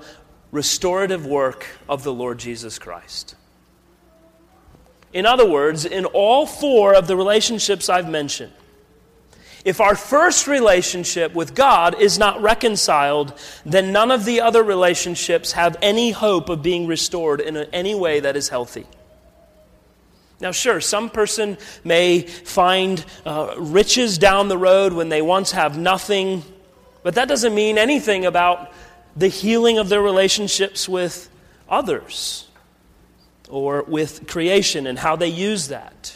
restorative 0.52 1.26
work 1.26 1.66
of 1.90 2.04
the 2.04 2.14
Lord 2.14 2.38
Jesus 2.38 2.80
Christ. 2.80 3.36
In 5.12 5.26
other 5.26 5.48
words, 5.48 5.86
in 5.86 6.06
all 6.06 6.46
four 6.46 6.96
of 6.96 7.08
the 7.08 7.16
relationships 7.16 7.90
I've 7.90 8.10
mentioned, 8.10 8.54
if 9.66 9.80
our 9.80 9.96
first 9.96 10.48
relationship 10.48 11.34
with 11.34 11.56
God 11.56 12.00
is 12.02 12.20
not 12.20 12.42
reconciled, 12.42 13.34
then 13.66 13.94
none 13.94 14.12
of 14.12 14.26
the 14.26 14.42
other 14.42 14.62
relationships 14.62 15.54
have 15.54 15.78
any 15.82 16.12
hope 16.12 16.50
of 16.50 16.62
being 16.62 16.86
restored 16.86 17.40
in 17.40 17.56
any 17.56 17.96
way 17.96 18.20
that 18.20 18.36
is 18.36 18.50
healthy. 18.50 18.86
Now, 20.42 20.52
sure, 20.52 20.82
some 20.82 21.10
person 21.10 21.58
may 21.86 22.22
find 22.22 23.04
uh, 23.26 23.56
riches 23.58 24.18
down 24.18 24.50
the 24.50 24.58
road 24.58 24.92
when 24.92 25.08
they 25.08 25.22
once 25.22 25.52
have 25.52 25.78
nothing, 25.78 26.44
but 27.02 27.16
that 27.16 27.30
doesn't 27.30 27.56
mean 27.56 27.78
anything 27.78 28.26
about 28.26 28.74
the 29.16 29.30
healing 29.30 29.78
of 29.78 29.88
their 29.88 30.02
relationships 30.02 30.90
with 30.90 31.30
others 31.70 32.48
or 33.48 33.84
with 33.84 34.28
creation 34.28 34.88
and 34.88 35.00
how 35.00 35.16
they 35.16 35.28
use 35.28 35.70
that. 35.70 36.14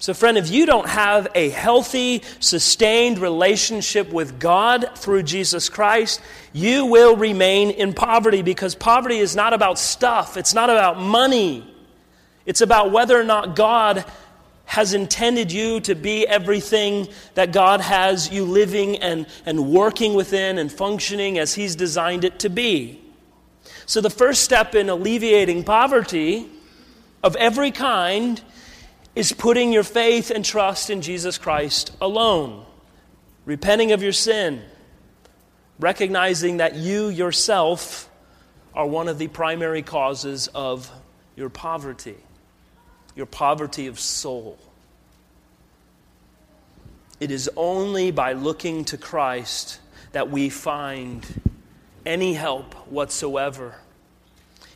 So, 0.00 0.14
friend, 0.14 0.38
if 0.38 0.50
you 0.50 0.64
don't 0.64 0.88
have 0.88 1.28
a 1.34 1.50
healthy, 1.50 2.22
sustained 2.40 3.18
relationship 3.18 4.10
with 4.10 4.40
God 4.40 4.92
through 4.96 5.24
Jesus 5.24 5.68
Christ, 5.68 6.22
you 6.54 6.86
will 6.86 7.16
remain 7.16 7.68
in 7.68 7.92
poverty 7.92 8.40
because 8.40 8.74
poverty 8.74 9.18
is 9.18 9.36
not 9.36 9.52
about 9.52 9.78
stuff, 9.78 10.38
it's 10.38 10.54
not 10.54 10.70
about 10.70 10.98
money. 10.98 11.66
It's 12.46 12.62
about 12.62 12.92
whether 12.92 13.20
or 13.20 13.24
not 13.24 13.54
God 13.54 14.06
has 14.64 14.94
intended 14.94 15.52
you 15.52 15.80
to 15.80 15.94
be 15.94 16.26
everything 16.26 17.06
that 17.34 17.52
God 17.52 17.82
has 17.82 18.32
you 18.32 18.46
living 18.46 18.96
and, 18.96 19.26
and 19.44 19.70
working 19.70 20.14
within 20.14 20.56
and 20.56 20.72
functioning 20.72 21.38
as 21.38 21.52
He's 21.52 21.76
designed 21.76 22.24
it 22.24 22.38
to 22.38 22.48
be. 22.48 22.98
So, 23.84 24.00
the 24.00 24.08
first 24.08 24.44
step 24.44 24.74
in 24.74 24.88
alleviating 24.88 25.62
poverty 25.64 26.46
of 27.22 27.36
every 27.36 27.70
kind 27.70 28.40
is 29.14 29.32
putting 29.32 29.72
your 29.72 29.82
faith 29.82 30.30
and 30.30 30.44
trust 30.44 30.90
in 30.90 31.02
Jesus 31.02 31.38
Christ 31.38 31.92
alone, 32.00 32.64
repenting 33.44 33.92
of 33.92 34.02
your 34.02 34.12
sin, 34.12 34.62
recognizing 35.78 36.58
that 36.58 36.76
you 36.76 37.08
yourself 37.08 38.08
are 38.74 38.86
one 38.86 39.08
of 39.08 39.18
the 39.18 39.28
primary 39.28 39.82
causes 39.82 40.48
of 40.48 40.90
your 41.36 41.50
poverty, 41.50 42.16
your 43.16 43.26
poverty 43.26 43.88
of 43.88 43.98
soul. 43.98 44.58
It 47.18 47.30
is 47.30 47.50
only 47.56 48.10
by 48.12 48.32
looking 48.32 48.84
to 48.86 48.96
Christ 48.96 49.80
that 50.12 50.30
we 50.30 50.48
find 50.48 51.26
any 52.06 52.34
help 52.34 52.74
whatsoever 52.88 53.74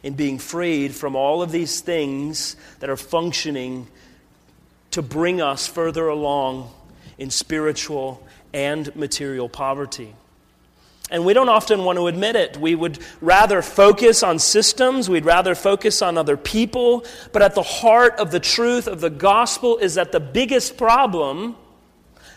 in 0.02 0.14
being 0.14 0.38
freed 0.38 0.94
from 0.94 1.16
all 1.16 1.40
of 1.40 1.50
these 1.50 1.80
things 1.80 2.56
that 2.80 2.90
are 2.90 2.96
functioning 2.96 3.86
to 4.94 5.02
bring 5.02 5.42
us 5.42 5.66
further 5.66 6.06
along 6.06 6.70
in 7.18 7.28
spiritual 7.28 8.24
and 8.52 8.94
material 8.94 9.48
poverty. 9.48 10.14
And 11.10 11.24
we 11.24 11.34
don't 11.34 11.48
often 11.48 11.84
want 11.84 11.98
to 11.98 12.06
admit 12.06 12.36
it. 12.36 12.56
We 12.56 12.76
would 12.76 13.00
rather 13.20 13.60
focus 13.60 14.22
on 14.22 14.38
systems, 14.38 15.10
we'd 15.10 15.24
rather 15.24 15.56
focus 15.56 16.00
on 16.00 16.16
other 16.16 16.36
people. 16.36 17.04
But 17.32 17.42
at 17.42 17.56
the 17.56 17.62
heart 17.62 18.14
of 18.20 18.30
the 18.30 18.38
truth 18.38 18.86
of 18.86 19.00
the 19.00 19.10
gospel 19.10 19.78
is 19.78 19.96
that 19.96 20.12
the 20.12 20.20
biggest 20.20 20.76
problem, 20.76 21.56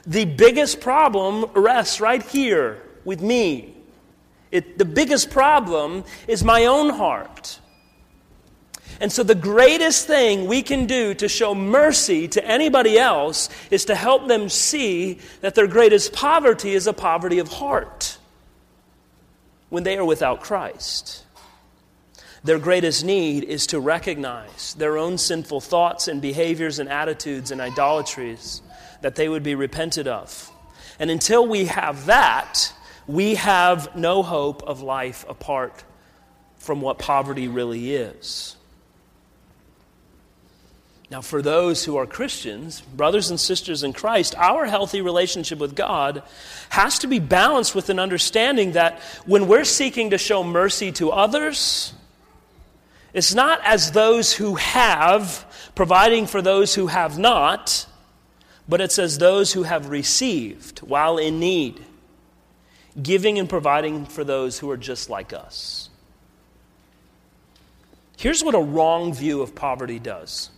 the 0.07 0.25
biggest 0.25 0.81
problem 0.81 1.45
rests 1.53 2.01
right 2.01 2.23
here 2.23 2.81
with 3.05 3.21
me. 3.21 3.75
It, 4.51 4.79
the 4.79 4.85
biggest 4.85 5.29
problem 5.29 6.03
is 6.27 6.43
my 6.43 6.65
own 6.65 6.89
heart. 6.89 7.59
And 8.99 9.11
so, 9.11 9.23
the 9.23 9.35
greatest 9.35 10.07
thing 10.07 10.47
we 10.47 10.61
can 10.61 10.85
do 10.85 11.13
to 11.15 11.27
show 11.27 11.53
mercy 11.53 12.27
to 12.29 12.43
anybody 12.45 12.97
else 12.97 13.49
is 13.69 13.85
to 13.85 13.95
help 13.95 14.27
them 14.27 14.49
see 14.49 15.19
that 15.41 15.55
their 15.55 15.67
greatest 15.67 16.13
poverty 16.13 16.73
is 16.73 16.87
a 16.87 16.93
poverty 16.93 17.39
of 17.39 17.47
heart 17.47 18.17
when 19.69 19.83
they 19.83 19.97
are 19.97 20.05
without 20.05 20.41
Christ. 20.41 21.23
Their 22.43 22.59
greatest 22.59 23.03
need 23.03 23.43
is 23.43 23.67
to 23.67 23.79
recognize 23.79 24.73
their 24.75 24.97
own 24.97 25.17
sinful 25.17 25.61
thoughts 25.61 26.07
and 26.07 26.21
behaviors 26.21 26.79
and 26.79 26.89
attitudes 26.89 27.51
and 27.51 27.59
idolatries 27.59 28.61
that 29.01 29.15
they 29.15 29.27
would 29.27 29.43
be 29.43 29.55
repented 29.55 30.07
of. 30.07 30.51
And 30.99 31.11
until 31.11 31.47
we 31.47 31.65
have 31.65 32.07
that, 32.07 32.73
we 33.05 33.35
have 33.35 33.95
no 33.95 34.23
hope 34.23 34.63
of 34.63 34.81
life 34.81 35.25
apart 35.29 35.83
from 36.57 36.81
what 36.81 36.99
poverty 36.99 37.47
really 37.47 37.93
is. 37.93 38.56
Now, 41.09 41.21
for 41.21 41.41
those 41.41 41.85
who 41.85 41.95
are 41.95 42.05
Christians, 42.05 42.81
brothers 42.81 43.29
and 43.29 43.39
sisters 43.39 43.81
in 43.81 43.93
Christ, 43.93 44.35
our 44.35 44.65
healthy 44.65 44.99
relationship 44.99 45.57
with 45.57 45.73
God 45.73 46.21
has 46.69 46.99
to 46.99 47.07
be 47.07 47.19
balanced 47.19 47.73
with 47.73 47.89
an 47.89 47.97
understanding 47.97 48.73
that 48.73 48.99
when 49.25 49.47
we're 49.47 49.63
seeking 49.63 50.09
to 50.09 50.17
show 50.17 50.43
mercy 50.43 50.91
to 50.93 51.11
others, 51.11 51.93
it's 53.13 53.33
not 53.33 53.61
as 53.63 53.93
those 53.93 54.33
who 54.33 54.55
have, 54.55 55.71
providing 55.75 56.27
for 56.27 56.41
those 56.41 56.75
who 56.75 56.87
have 56.87 57.17
not, 57.17 57.85
but 58.67 58.81
it's 58.81 58.99
as 58.99 59.17
those 59.17 59.53
who 59.53 59.63
have 59.63 59.89
received 59.89 60.79
while 60.79 61.17
in 61.17 61.39
need, 61.39 61.79
giving 63.01 63.39
and 63.39 63.49
providing 63.49 64.05
for 64.05 64.25
those 64.25 64.59
who 64.59 64.69
are 64.69 64.77
just 64.77 65.09
like 65.09 65.31
us. 65.31 65.89
Here's 68.17 68.43
what 68.43 68.55
a 68.55 68.59
wrong 68.59 69.13
view 69.13 69.41
of 69.41 69.55
poverty 69.55 69.99
does 69.99 70.49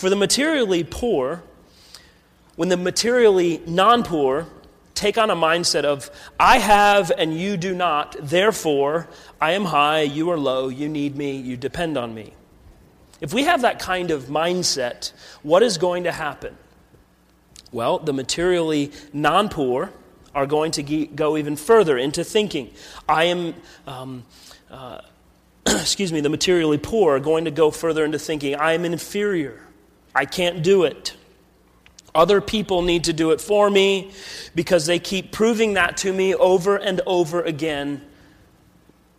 for 0.00 0.08
the 0.08 0.16
materially 0.16 0.82
poor, 0.82 1.42
when 2.56 2.70
the 2.70 2.76
materially 2.78 3.60
non 3.66 4.02
poor 4.02 4.46
take 4.94 5.18
on 5.18 5.28
a 5.28 5.36
mindset 5.36 5.84
of, 5.84 6.10
I 6.38 6.56
have 6.56 7.12
and 7.18 7.38
you 7.38 7.58
do 7.58 7.74
not, 7.74 8.16
therefore 8.18 9.08
I 9.42 9.52
am 9.52 9.66
high, 9.66 10.00
you 10.00 10.30
are 10.30 10.38
low, 10.38 10.70
you 10.70 10.88
need 10.88 11.16
me, 11.16 11.36
you 11.36 11.54
depend 11.58 11.98
on 11.98 12.14
me. 12.14 12.32
If 13.20 13.34
we 13.34 13.44
have 13.44 13.60
that 13.60 13.78
kind 13.78 14.10
of 14.10 14.24
mindset, 14.24 15.12
what 15.42 15.62
is 15.62 15.76
going 15.76 16.04
to 16.04 16.12
happen? 16.12 16.56
Well, 17.70 17.98
the 17.98 18.14
materially 18.14 18.92
non 19.12 19.50
poor 19.50 19.92
are 20.34 20.46
going 20.46 20.72
to 20.72 20.82
go 21.08 21.36
even 21.36 21.56
further 21.56 21.98
into 21.98 22.24
thinking. 22.24 22.70
I 23.06 23.24
am, 23.24 23.54
um, 23.86 24.24
uh, 24.70 25.02
excuse 25.66 26.10
me, 26.10 26.22
the 26.22 26.30
materially 26.30 26.78
poor 26.78 27.16
are 27.16 27.20
going 27.20 27.44
to 27.44 27.50
go 27.50 27.70
further 27.70 28.02
into 28.02 28.18
thinking, 28.18 28.54
I 28.54 28.72
am 28.72 28.86
inferior. 28.86 29.66
I 30.14 30.24
can't 30.24 30.62
do 30.62 30.84
it. 30.84 31.16
Other 32.14 32.40
people 32.40 32.82
need 32.82 33.04
to 33.04 33.12
do 33.12 33.30
it 33.30 33.40
for 33.40 33.70
me 33.70 34.10
because 34.54 34.86
they 34.86 34.98
keep 34.98 35.30
proving 35.30 35.74
that 35.74 35.96
to 35.98 36.12
me 36.12 36.34
over 36.34 36.76
and 36.76 37.00
over 37.06 37.42
again 37.42 38.02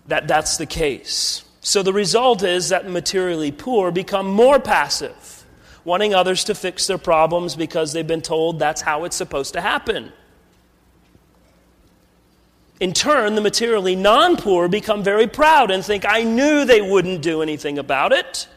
that 0.07 0.27
that's 0.27 0.57
the 0.57 0.65
case. 0.65 1.43
So 1.61 1.83
the 1.83 1.93
result 1.93 2.43
is 2.43 2.69
that 2.69 2.89
materially 2.89 3.51
poor 3.51 3.91
become 3.91 4.27
more 4.27 4.59
passive, 4.59 5.45
wanting 5.85 6.13
others 6.13 6.43
to 6.45 6.55
fix 6.55 6.87
their 6.87 6.97
problems 6.97 7.55
because 7.55 7.93
they've 7.93 8.05
been 8.05 8.21
told 8.21 8.59
that's 8.59 8.81
how 8.81 9.05
it's 9.05 9.15
supposed 9.15 9.53
to 9.53 9.61
happen. 9.61 10.11
In 12.81 12.93
turn, 12.93 13.35
the 13.35 13.41
materially 13.41 13.95
non 13.95 14.37
poor 14.37 14.67
become 14.67 15.03
very 15.03 15.27
proud 15.27 15.69
and 15.69 15.85
think, 15.85 16.03
I 16.03 16.23
knew 16.23 16.65
they 16.65 16.81
wouldn't 16.81 17.21
do 17.21 17.43
anything 17.43 17.77
about 17.77 18.11
it. 18.11 18.47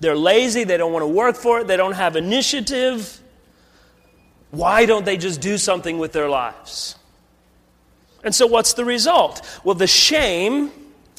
They're 0.00 0.16
lazy, 0.16 0.64
they 0.64 0.78
don't 0.78 0.92
want 0.92 1.02
to 1.02 1.08
work 1.08 1.36
for 1.36 1.60
it, 1.60 1.66
they 1.66 1.76
don't 1.76 1.92
have 1.92 2.16
initiative. 2.16 3.20
Why 4.50 4.86
don't 4.86 5.04
they 5.04 5.16
just 5.16 5.40
do 5.40 5.58
something 5.58 5.98
with 5.98 6.12
their 6.12 6.28
lives? 6.28 6.96
And 8.24 8.34
so, 8.34 8.46
what's 8.46 8.74
the 8.74 8.84
result? 8.84 9.46
Well, 9.62 9.74
the 9.74 9.86
shame 9.86 10.70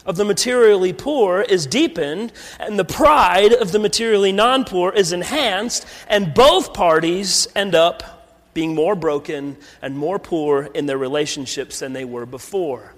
of 0.05 0.17
the 0.17 0.25
materially 0.25 0.93
poor 0.93 1.41
is 1.41 1.67
deepened, 1.67 2.33
and 2.59 2.77
the 2.77 2.85
pride 2.85 3.53
of 3.53 3.71
the 3.71 3.79
materially 3.79 4.31
non 4.31 4.65
poor 4.65 4.91
is 4.91 5.11
enhanced, 5.11 5.85
and 6.07 6.33
both 6.33 6.73
parties 6.73 7.47
end 7.55 7.75
up 7.75 8.27
being 8.53 8.75
more 8.75 8.95
broken 8.95 9.57
and 9.81 9.97
more 9.97 10.19
poor 10.19 10.63
in 10.73 10.85
their 10.85 10.97
relationships 10.97 11.79
than 11.79 11.93
they 11.93 12.03
were 12.03 12.25
before. 12.25 12.93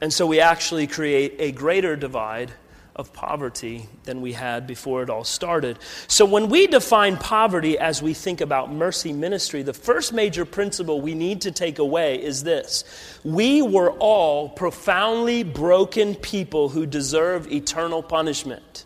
And 0.00 0.12
so, 0.12 0.26
we 0.26 0.40
actually 0.40 0.86
create 0.86 1.34
a 1.38 1.52
greater 1.52 1.94
divide 1.94 2.52
of 2.96 3.12
poverty 3.12 3.88
than 4.04 4.20
we 4.20 4.32
had 4.32 4.66
before 4.66 5.02
it 5.02 5.10
all 5.10 5.24
started. 5.24 5.78
So, 6.06 6.24
when 6.24 6.48
we 6.48 6.66
define 6.66 7.16
poverty 7.16 7.78
as 7.78 8.02
we 8.02 8.14
think 8.14 8.40
about 8.40 8.72
mercy 8.72 9.12
ministry, 9.12 9.62
the 9.62 9.72
first 9.72 10.12
major 10.12 10.44
principle 10.44 11.00
we 11.00 11.14
need 11.14 11.42
to 11.42 11.50
take 11.50 11.78
away 11.78 12.22
is 12.22 12.42
this 12.42 12.84
We 13.24 13.62
were 13.62 13.92
all 13.92 14.48
profoundly 14.48 15.42
broken 15.42 16.14
people 16.14 16.68
who 16.68 16.86
deserve 16.86 17.50
eternal 17.50 18.02
punishment. 18.02 18.84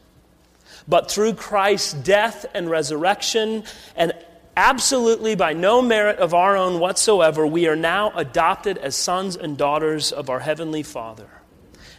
But 0.87 1.11
through 1.11 1.35
Christ's 1.35 1.95
death 1.95 2.45
and 2.53 2.69
resurrection, 2.69 3.65
and 3.97 4.13
absolutely 4.57 5.35
by 5.35 5.53
no 5.53 5.83
merit 5.83 6.19
of 6.19 6.35
our 6.35 6.57
own 6.57 6.79
whatsoever, 6.79 7.47
we 7.47 7.67
are 7.67 7.77
now 7.77 8.13
adopted 8.15 8.79
as 8.79 8.95
sons 8.95 9.37
and 9.37 9.57
daughters 9.57 10.13
of 10.13 10.29
our 10.29 10.41
Heavenly 10.41 10.83
Father. 10.83 11.29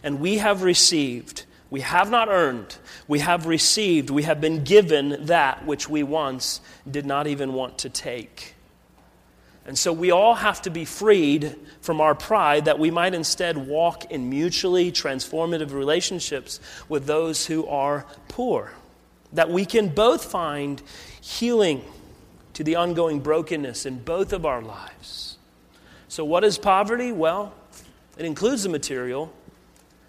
And 0.02 0.20
we 0.20 0.38
have 0.38 0.62
received 0.62 1.45
we 1.70 1.80
have 1.80 2.10
not 2.10 2.28
earned, 2.28 2.76
we 3.08 3.18
have 3.18 3.46
received, 3.46 4.10
we 4.10 4.22
have 4.22 4.40
been 4.40 4.62
given 4.64 5.26
that 5.26 5.66
which 5.66 5.88
we 5.88 6.02
once 6.02 6.60
did 6.88 7.06
not 7.06 7.26
even 7.26 7.52
want 7.52 7.78
to 7.78 7.88
take. 7.88 8.54
And 9.66 9.76
so 9.76 9.92
we 9.92 10.12
all 10.12 10.36
have 10.36 10.62
to 10.62 10.70
be 10.70 10.84
freed 10.84 11.56
from 11.80 12.00
our 12.00 12.14
pride 12.14 12.66
that 12.66 12.78
we 12.78 12.92
might 12.92 13.14
instead 13.14 13.56
walk 13.56 14.12
in 14.12 14.30
mutually 14.30 14.92
transformative 14.92 15.72
relationships 15.72 16.60
with 16.88 17.06
those 17.06 17.46
who 17.46 17.66
are 17.66 18.06
poor. 18.28 18.70
That 19.32 19.50
we 19.50 19.64
can 19.64 19.88
both 19.88 20.24
find 20.24 20.80
healing 21.20 21.84
to 22.52 22.62
the 22.62 22.76
ongoing 22.76 23.18
brokenness 23.18 23.86
in 23.86 23.98
both 23.98 24.32
of 24.32 24.46
our 24.46 24.62
lives. 24.62 25.36
So, 26.06 26.24
what 26.24 26.44
is 26.44 26.58
poverty? 26.58 27.10
Well, 27.10 27.52
it 28.16 28.24
includes 28.24 28.62
the 28.62 28.68
material, 28.68 29.32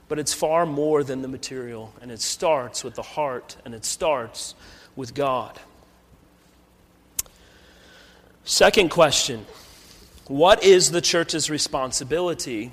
but 0.08 0.20
it's 0.20 0.34
far 0.34 0.66
more 0.66 1.04
than 1.04 1.22
the 1.22 1.28
material, 1.28 1.94
and 2.02 2.12
it 2.12 2.22
starts 2.22 2.84
with 2.84 2.96
the 2.96 3.02
heart, 3.02 3.58
and 3.66 3.74
it 3.74 3.84
starts 3.84 4.56
with 4.96 5.14
God. 5.14 5.60
Second 8.44 8.90
question 8.90 9.46
What 10.28 10.64
is 10.64 10.92
the 10.92 11.02
church's 11.02 11.50
responsibility 11.50 12.72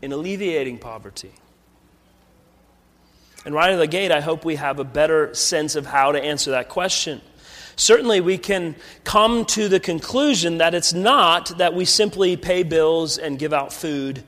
in 0.00 0.12
alleviating 0.12 0.78
poverty? 0.78 1.32
And 3.44 3.54
right 3.54 3.68
out 3.68 3.74
of 3.74 3.78
the 3.78 3.86
gate, 3.86 4.12
I 4.12 4.20
hope 4.20 4.44
we 4.44 4.56
have 4.56 4.78
a 4.78 4.84
better 4.84 5.34
sense 5.34 5.74
of 5.74 5.86
how 5.86 6.12
to 6.12 6.22
answer 6.22 6.52
that 6.52 6.68
question. 6.68 7.20
Certainly, 7.74 8.20
we 8.20 8.38
can 8.38 8.76
come 9.02 9.44
to 9.46 9.68
the 9.68 9.80
conclusion 9.80 10.58
that 10.58 10.74
it's 10.74 10.92
not 10.92 11.58
that 11.58 11.74
we 11.74 11.84
simply 11.84 12.36
pay 12.36 12.62
bills 12.62 13.18
and 13.18 13.38
give 13.38 13.52
out 13.52 13.72
food 13.72 14.22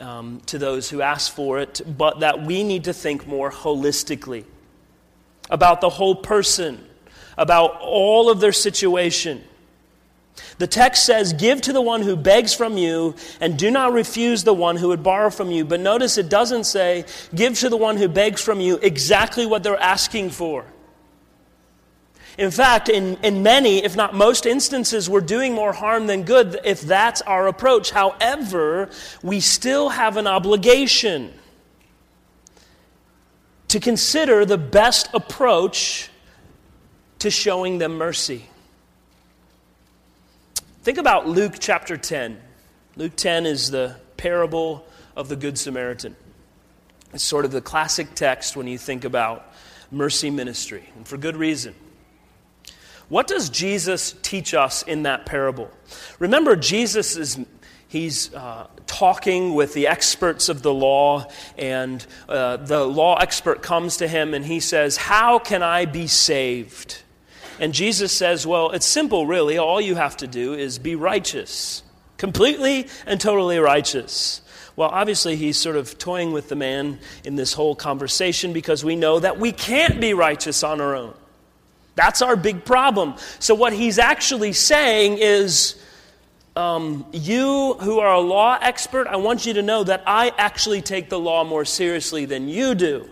um, 0.00 0.40
to 0.46 0.58
those 0.58 0.90
who 0.90 1.00
ask 1.02 1.32
for 1.32 1.58
it, 1.58 1.80
but 1.86 2.20
that 2.20 2.42
we 2.42 2.62
need 2.62 2.84
to 2.84 2.92
think 2.92 3.26
more 3.26 3.50
holistically 3.50 4.44
about 5.50 5.80
the 5.80 5.88
whole 5.88 6.14
person, 6.14 6.84
about 7.38 7.80
all 7.80 8.30
of 8.30 8.40
their 8.40 8.52
situation. 8.52 9.42
The 10.58 10.66
text 10.66 11.06
says, 11.06 11.32
Give 11.32 11.60
to 11.62 11.72
the 11.72 11.80
one 11.80 12.02
who 12.02 12.16
begs 12.16 12.52
from 12.54 12.76
you, 12.76 13.14
and 13.40 13.58
do 13.58 13.70
not 13.70 13.92
refuse 13.92 14.44
the 14.44 14.54
one 14.54 14.76
who 14.76 14.88
would 14.88 15.02
borrow 15.02 15.30
from 15.30 15.50
you. 15.50 15.64
But 15.64 15.80
notice 15.80 16.18
it 16.18 16.28
doesn't 16.28 16.64
say, 16.64 17.04
Give 17.34 17.58
to 17.60 17.68
the 17.68 17.76
one 17.76 17.96
who 17.96 18.08
begs 18.08 18.42
from 18.42 18.60
you 18.60 18.78
exactly 18.82 19.46
what 19.46 19.62
they're 19.62 19.80
asking 19.80 20.30
for. 20.30 20.64
In 22.38 22.50
fact, 22.50 22.90
in, 22.90 23.16
in 23.22 23.42
many, 23.42 23.82
if 23.82 23.96
not 23.96 24.14
most 24.14 24.44
instances, 24.44 25.08
we're 25.08 25.22
doing 25.22 25.54
more 25.54 25.72
harm 25.72 26.06
than 26.06 26.24
good 26.24 26.60
if 26.64 26.82
that's 26.82 27.22
our 27.22 27.46
approach. 27.46 27.90
However, 27.90 28.90
we 29.22 29.40
still 29.40 29.88
have 29.88 30.18
an 30.18 30.26
obligation 30.26 31.32
to 33.68 33.80
consider 33.80 34.44
the 34.44 34.58
best 34.58 35.08
approach 35.14 36.10
to 37.20 37.30
showing 37.30 37.78
them 37.78 37.96
mercy. 37.96 38.44
Think 40.82 40.98
about 40.98 41.26
Luke 41.26 41.54
chapter 41.58 41.96
10. 41.96 42.38
Luke 42.96 43.16
10 43.16 43.46
is 43.46 43.70
the 43.70 43.96
parable 44.18 44.86
of 45.16 45.28
the 45.28 45.36
Good 45.36 45.58
Samaritan. 45.58 46.14
It's 47.14 47.24
sort 47.24 47.46
of 47.46 47.50
the 47.50 47.62
classic 47.62 48.14
text 48.14 48.56
when 48.56 48.66
you 48.66 48.76
think 48.76 49.04
about 49.04 49.52
mercy 49.90 50.30
ministry, 50.30 50.88
and 50.96 51.08
for 51.08 51.16
good 51.16 51.36
reason. 51.36 51.74
What 53.08 53.26
does 53.26 53.50
Jesus 53.50 54.14
teach 54.22 54.52
us 54.54 54.82
in 54.82 55.04
that 55.04 55.26
parable? 55.26 55.70
Remember, 56.18 56.56
Jesus 56.56 57.16
is 57.16 57.38
he's 57.88 58.34
uh, 58.34 58.66
talking 58.86 59.54
with 59.54 59.74
the 59.74 59.86
experts 59.86 60.48
of 60.48 60.62
the 60.62 60.74
law, 60.74 61.26
and 61.56 62.04
uh, 62.28 62.56
the 62.56 62.84
law 62.84 63.16
expert 63.16 63.62
comes 63.62 63.98
to 63.98 64.08
him 64.08 64.34
and 64.34 64.44
he 64.44 64.60
says, 64.60 64.96
How 64.96 65.38
can 65.38 65.62
I 65.62 65.84
be 65.84 66.06
saved? 66.06 67.02
And 67.58 67.72
Jesus 67.72 68.12
says, 68.12 68.46
Well, 68.46 68.70
it's 68.70 68.86
simple, 68.86 69.26
really. 69.26 69.58
All 69.58 69.80
you 69.80 69.94
have 69.94 70.16
to 70.18 70.26
do 70.26 70.54
is 70.54 70.78
be 70.78 70.94
righteous, 70.94 71.82
completely 72.18 72.88
and 73.06 73.20
totally 73.20 73.58
righteous. 73.58 74.42
Well, 74.74 74.90
obviously, 74.90 75.36
he's 75.36 75.56
sort 75.56 75.76
of 75.76 75.96
toying 75.96 76.32
with 76.32 76.50
the 76.50 76.56
man 76.56 76.98
in 77.24 77.36
this 77.36 77.54
whole 77.54 77.74
conversation 77.74 78.52
because 78.52 78.84
we 78.84 78.94
know 78.94 79.20
that 79.20 79.38
we 79.38 79.52
can't 79.52 80.00
be 80.00 80.12
righteous 80.12 80.62
on 80.62 80.82
our 80.82 80.94
own. 80.94 81.14
That's 81.96 82.22
our 82.22 82.36
big 82.36 82.64
problem. 82.64 83.14
So, 83.38 83.54
what 83.54 83.72
he's 83.72 83.98
actually 83.98 84.52
saying 84.52 85.18
is, 85.18 85.82
um, 86.54 87.04
you 87.12 87.74
who 87.80 87.98
are 87.98 88.14
a 88.14 88.20
law 88.20 88.58
expert, 88.60 89.06
I 89.08 89.16
want 89.16 89.44
you 89.44 89.54
to 89.54 89.62
know 89.62 89.82
that 89.84 90.02
I 90.06 90.32
actually 90.38 90.82
take 90.82 91.08
the 91.08 91.18
law 91.18 91.42
more 91.42 91.64
seriously 91.64 92.24
than 92.24 92.48
you 92.48 92.74
do. 92.74 93.10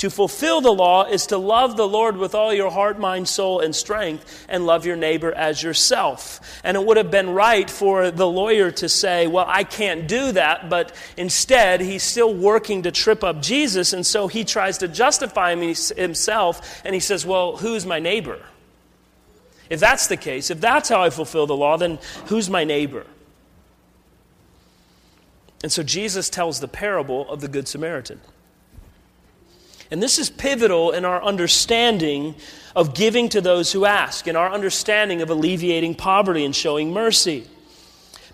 To 0.00 0.08
fulfill 0.08 0.62
the 0.62 0.72
law 0.72 1.04
is 1.04 1.26
to 1.26 1.36
love 1.36 1.76
the 1.76 1.86
Lord 1.86 2.16
with 2.16 2.34
all 2.34 2.54
your 2.54 2.70
heart, 2.70 2.98
mind, 2.98 3.28
soul, 3.28 3.60
and 3.60 3.76
strength, 3.76 4.46
and 4.48 4.64
love 4.64 4.86
your 4.86 4.96
neighbor 4.96 5.30
as 5.30 5.62
yourself. 5.62 6.40
And 6.64 6.74
it 6.74 6.86
would 6.86 6.96
have 6.96 7.10
been 7.10 7.34
right 7.34 7.68
for 7.68 8.10
the 8.10 8.26
lawyer 8.26 8.70
to 8.70 8.88
say, 8.88 9.26
Well, 9.26 9.44
I 9.46 9.62
can't 9.62 10.08
do 10.08 10.32
that, 10.32 10.70
but 10.70 10.94
instead, 11.18 11.82
he's 11.82 12.02
still 12.02 12.32
working 12.32 12.84
to 12.84 12.90
trip 12.90 13.22
up 13.22 13.42
Jesus, 13.42 13.92
and 13.92 14.06
so 14.06 14.26
he 14.26 14.42
tries 14.42 14.78
to 14.78 14.88
justify 14.88 15.54
himself, 15.54 16.80
and 16.82 16.94
he 16.94 17.00
says, 17.00 17.26
Well, 17.26 17.58
who's 17.58 17.84
my 17.84 17.98
neighbor? 17.98 18.40
If 19.68 19.80
that's 19.80 20.06
the 20.06 20.16
case, 20.16 20.50
if 20.50 20.62
that's 20.62 20.88
how 20.88 21.02
I 21.02 21.10
fulfill 21.10 21.46
the 21.46 21.54
law, 21.54 21.76
then 21.76 21.98
who's 22.28 22.48
my 22.48 22.64
neighbor? 22.64 23.04
And 25.62 25.70
so 25.70 25.82
Jesus 25.82 26.30
tells 26.30 26.60
the 26.60 26.68
parable 26.68 27.30
of 27.30 27.42
the 27.42 27.48
Good 27.48 27.68
Samaritan. 27.68 28.22
And 29.90 30.02
this 30.02 30.18
is 30.18 30.30
pivotal 30.30 30.92
in 30.92 31.04
our 31.04 31.22
understanding 31.22 32.36
of 32.76 32.94
giving 32.94 33.28
to 33.30 33.40
those 33.40 33.72
who 33.72 33.84
ask, 33.84 34.28
in 34.28 34.36
our 34.36 34.52
understanding 34.52 35.22
of 35.22 35.30
alleviating 35.30 35.96
poverty 35.96 36.44
and 36.44 36.54
showing 36.54 36.92
mercy. 36.92 37.46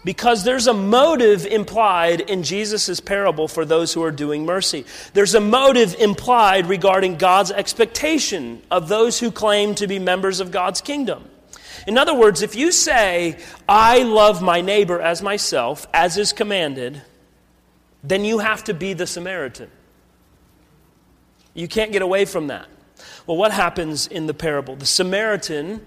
Because 0.04 0.44
there's 0.44 0.66
a 0.68 0.74
motive 0.74 1.46
implied 1.46 2.20
in 2.20 2.42
Jesus' 2.42 3.00
parable 3.00 3.48
for 3.48 3.64
those 3.64 3.92
who 3.92 4.04
are 4.04 4.12
doing 4.12 4.44
mercy. 4.44 4.84
There's 5.14 5.34
a 5.34 5.40
motive 5.40 5.96
implied 5.98 6.68
regarding 6.68 7.16
God's 7.16 7.50
expectation 7.50 8.62
of 8.70 8.88
those 8.88 9.18
who 9.18 9.32
claim 9.32 9.74
to 9.76 9.86
be 9.86 9.98
members 9.98 10.38
of 10.38 10.52
God's 10.52 10.80
kingdom. 10.80 11.28
In 11.86 11.98
other 11.98 12.14
words, 12.14 12.42
if 12.42 12.54
you 12.54 12.70
say, 12.70 13.38
I 13.68 14.02
love 14.02 14.42
my 14.42 14.60
neighbor 14.60 15.00
as 15.00 15.22
myself, 15.22 15.86
as 15.92 16.16
is 16.18 16.32
commanded, 16.32 17.02
then 18.04 18.24
you 18.24 18.38
have 18.38 18.62
to 18.64 18.74
be 18.74 18.92
the 18.92 19.06
Samaritan. 19.06 19.70
You 21.56 21.68
can't 21.68 21.90
get 21.90 22.02
away 22.02 22.26
from 22.26 22.48
that. 22.48 22.68
Well, 23.26 23.38
what 23.38 23.50
happens 23.50 24.06
in 24.06 24.26
the 24.26 24.34
parable? 24.34 24.76
The 24.76 24.86
Samaritan 24.86 25.80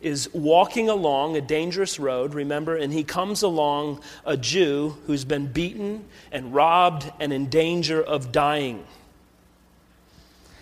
is 0.00 0.28
walking 0.34 0.88
along 0.88 1.36
a 1.36 1.40
dangerous 1.40 2.00
road, 2.00 2.34
remember, 2.34 2.76
and 2.76 2.92
he 2.92 3.04
comes 3.04 3.42
along 3.42 4.00
a 4.26 4.36
Jew 4.36 4.96
who's 5.06 5.24
been 5.24 5.46
beaten 5.46 6.04
and 6.32 6.52
robbed 6.52 7.10
and 7.20 7.32
in 7.32 7.48
danger 7.48 8.02
of 8.02 8.32
dying. 8.32 8.84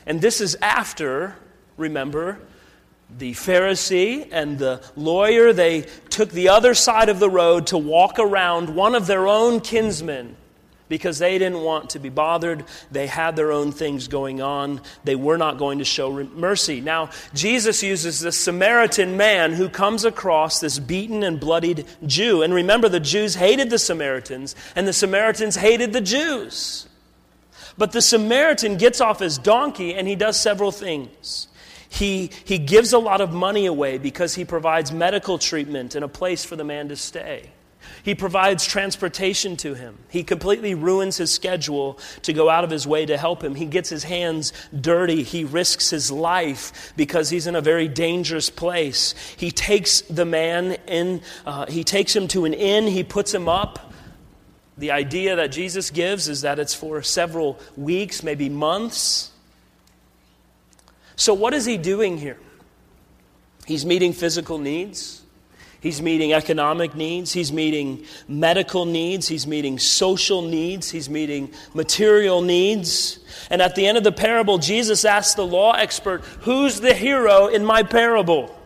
And 0.05 0.21
this 0.21 0.43
is 0.43 0.59
after, 0.61 1.37
remember, 1.79 2.39
the 3.19 3.33
Pharisee 3.33 4.29
and 4.31 4.59
the 4.59 4.83
lawyer, 4.95 5.55
they 5.55 5.87
took 6.11 6.31
the 6.31 6.51
other 6.51 6.75
side 6.75 7.09
of 7.09 7.19
the 7.19 7.31
road 7.31 7.69
to 7.69 7.79
walk 7.79 8.19
around 8.19 8.75
one 8.75 8.95
of 8.95 9.07
their 9.07 9.27
own 9.27 9.61
kinsmen 9.61 10.37
because 10.91 11.19
they 11.19 11.39
didn't 11.39 11.63
want 11.63 11.91
to 11.91 11.99
be 11.99 12.11
bothered. 12.11 12.65
They 12.91 13.07
had 13.07 13.37
their 13.37 13.53
own 13.53 13.73
things 13.73 14.09
going 14.09 14.43
on. 14.43 14.83
They 15.05 15.15
were 15.15 15.39
not 15.39 15.57
going 15.57 15.79
to 15.79 15.85
show 15.87 16.13
mercy. 16.25 16.83
Now, 16.83 17.09
Jesus 17.33 17.83
uses 17.83 18.21
this 18.21 18.39
Samaritan 18.39 19.17
man 19.17 19.55
who 19.55 19.71
comes 19.71 20.05
across 20.05 20.61
this 20.61 20.79
beaten 20.79 21.23
and 21.23 21.41
bloodied 21.41 21.87
Jew. 22.05 22.43
And 22.43 22.53
remember, 22.53 22.91
the 22.91 23.01
Jews 23.01 23.37
hated 23.37 23.71
the 23.71 23.79
Samaritans, 23.79 24.55
and 24.77 24.87
the 24.87 24.93
Samaritans 24.93 25.57
hated 25.57 25.95
the 25.95 26.03
Jews. 26.03 26.89
But 27.79 27.93
the 27.93 28.03
Samaritan 28.03 28.77
gets 28.77 29.01
off 29.01 29.21
his 29.21 29.39
donkey 29.39 29.95
and 29.95 30.07
he 30.07 30.17
does 30.17 30.39
several 30.39 30.73
things. 30.73 31.49
He, 31.89 32.31
he 32.45 32.59
gives 32.59 32.93
a 32.93 32.99
lot 32.99 33.21
of 33.21 33.33
money 33.33 33.67
away 33.67 33.97
because 33.97 34.35
he 34.35 34.45
provides 34.45 34.93
medical 34.93 35.39
treatment 35.39 35.95
and 35.95 36.05
a 36.05 36.09
place 36.09 36.45
for 36.45 36.57
the 36.57 36.65
man 36.65 36.89
to 36.89 36.97
stay. 36.97 37.51
He 38.03 38.15
provides 38.15 38.67
transportation 38.67 39.57
to 39.59 39.75
him. 39.75 39.99
He 40.09 40.25
completely 40.25 40.75
ruins 40.75 41.17
his 41.17 41.31
schedule 41.31 41.99
to 42.23 42.33
go 42.33 42.49
out 42.49 42.65
of 42.65 42.71
his 42.71 42.87
way 42.87 43.07
to 43.07 43.17
help 43.17 43.43
him. 43.43 43.55
He 43.55 43.67
gets 43.67 43.89
his 43.89 44.05
hands 44.05 44.53
dirty. 44.79 45.23
He 45.23 45.45
risks 45.45 45.91
his 45.91 46.11
life 46.11 46.93
because 46.97 47.31
he's 47.31 47.47
in 47.47 47.57
a 47.57 47.61
very 47.61 47.89
dangerous 47.89 48.51
place. 48.51 49.15
He 49.37 49.51
takes 49.51 50.01
the 50.03 50.25
man 50.25 50.73
in, 50.87 51.23
uh, 51.45 51.67
he 51.67 51.85
takes 51.85 52.15
him 52.15 52.29
to 52.29 52.45
an 52.45 52.55
inn, 52.55 52.87
he 52.87 53.05
puts 53.05 53.35
him 53.35 53.49
up. 53.49 53.93
The 54.79 54.93
idea 54.93 55.37
that 55.37 55.53
Jesus 55.53 55.91
gives 55.91 56.29
is 56.29 56.41
that 56.41 56.59
it's 56.59 56.75
for 56.75 57.03
several 57.03 57.61
weeks, 57.77 58.23
maybe 58.23 58.49
months. 58.49 59.31
So, 61.17 61.35
what 61.35 61.53
is 61.53 61.67
he 61.67 61.77
doing 61.77 62.17
here? 62.17 62.39
He's 63.67 63.85
meeting 63.85 64.15
physical 64.15 64.57
needs. 64.57 65.20
He's 65.81 66.03
meeting 66.03 66.35
economic 66.35 66.95
needs. 66.95 67.33
He's 67.33 67.53
meeting 67.53 68.05
medical 68.29 68.85
needs. 68.85 69.29
He's 69.29 69.47
meeting 69.47 69.79
social 69.79 70.43
needs. 70.43 70.91
He's 70.91 71.09
meeting 71.09 71.53
material 71.73 72.43
needs. 72.43 73.19
And 73.49 73.63
at 73.63 73.75
the 73.75 73.87
end 73.87 73.97
of 73.97 74.05
the 74.05 74.13
parable, 74.13 74.59
Jesus 74.59 75.07
asks 75.07 75.35
the 75.35 75.47
law 75.47 75.73
expert, 75.73 76.23
Who's 76.43 76.81
the 76.81 76.93
hero 76.93 77.47
in 77.47 77.65
my 77.65 77.83
parable? 77.83 78.57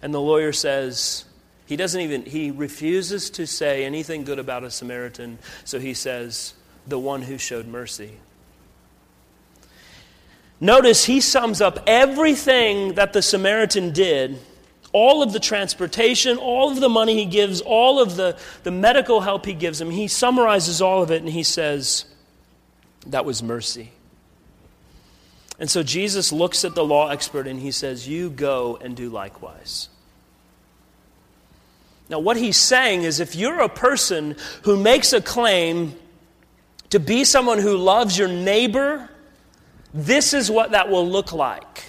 And 0.00 0.14
the 0.14 0.20
lawyer 0.20 0.52
says, 0.52 1.24
he 1.68 1.76
doesn't 1.76 2.00
even, 2.00 2.24
he 2.24 2.50
refuses 2.50 3.28
to 3.30 3.46
say 3.46 3.84
anything 3.84 4.24
good 4.24 4.38
about 4.38 4.64
a 4.64 4.70
Samaritan, 4.70 5.38
so 5.64 5.78
he 5.78 5.92
says, 5.92 6.54
the 6.86 6.98
one 6.98 7.20
who 7.20 7.36
showed 7.36 7.66
mercy. 7.66 8.12
Notice 10.60 11.04
he 11.04 11.20
sums 11.20 11.60
up 11.60 11.80
everything 11.86 12.94
that 12.94 13.12
the 13.12 13.20
Samaritan 13.20 13.92
did 13.92 14.38
all 14.92 15.22
of 15.22 15.32
the 15.32 15.40
transportation, 15.40 16.38
all 16.38 16.70
of 16.70 16.80
the 16.80 16.88
money 16.88 17.14
he 17.14 17.26
gives, 17.26 17.60
all 17.60 18.00
of 18.00 18.16
the, 18.16 18.38
the 18.62 18.70
medical 18.70 19.20
help 19.20 19.44
he 19.44 19.52
gives 19.52 19.80
him, 19.80 19.90
he 19.90 20.08
summarizes 20.08 20.80
all 20.80 21.02
of 21.02 21.10
it 21.10 21.22
and 21.22 21.30
he 21.30 21.42
says, 21.42 22.06
That 23.06 23.24
was 23.24 23.42
mercy. 23.42 23.92
And 25.58 25.68
so 25.68 25.82
Jesus 25.82 26.32
looks 26.32 26.64
at 26.64 26.74
the 26.74 26.84
law 26.84 27.10
expert 27.10 27.46
and 27.46 27.60
he 27.60 27.70
says, 27.70 28.08
You 28.08 28.30
go 28.30 28.78
and 28.80 28.96
do 28.96 29.10
likewise. 29.10 29.88
Now, 32.08 32.20
what 32.20 32.38
he's 32.38 32.56
saying 32.56 33.02
is 33.02 33.20
if 33.20 33.36
you're 33.36 33.60
a 33.60 33.68
person 33.68 34.36
who 34.62 34.78
makes 34.78 35.12
a 35.12 35.20
claim 35.20 35.94
to 36.88 36.98
be 36.98 37.24
someone 37.24 37.58
who 37.58 37.76
loves 37.76 38.16
your 38.16 38.28
neighbor, 38.28 39.10
this 39.92 40.32
is 40.32 40.50
what 40.50 40.70
that 40.70 40.88
will 40.88 41.06
look 41.06 41.32
like 41.32 41.84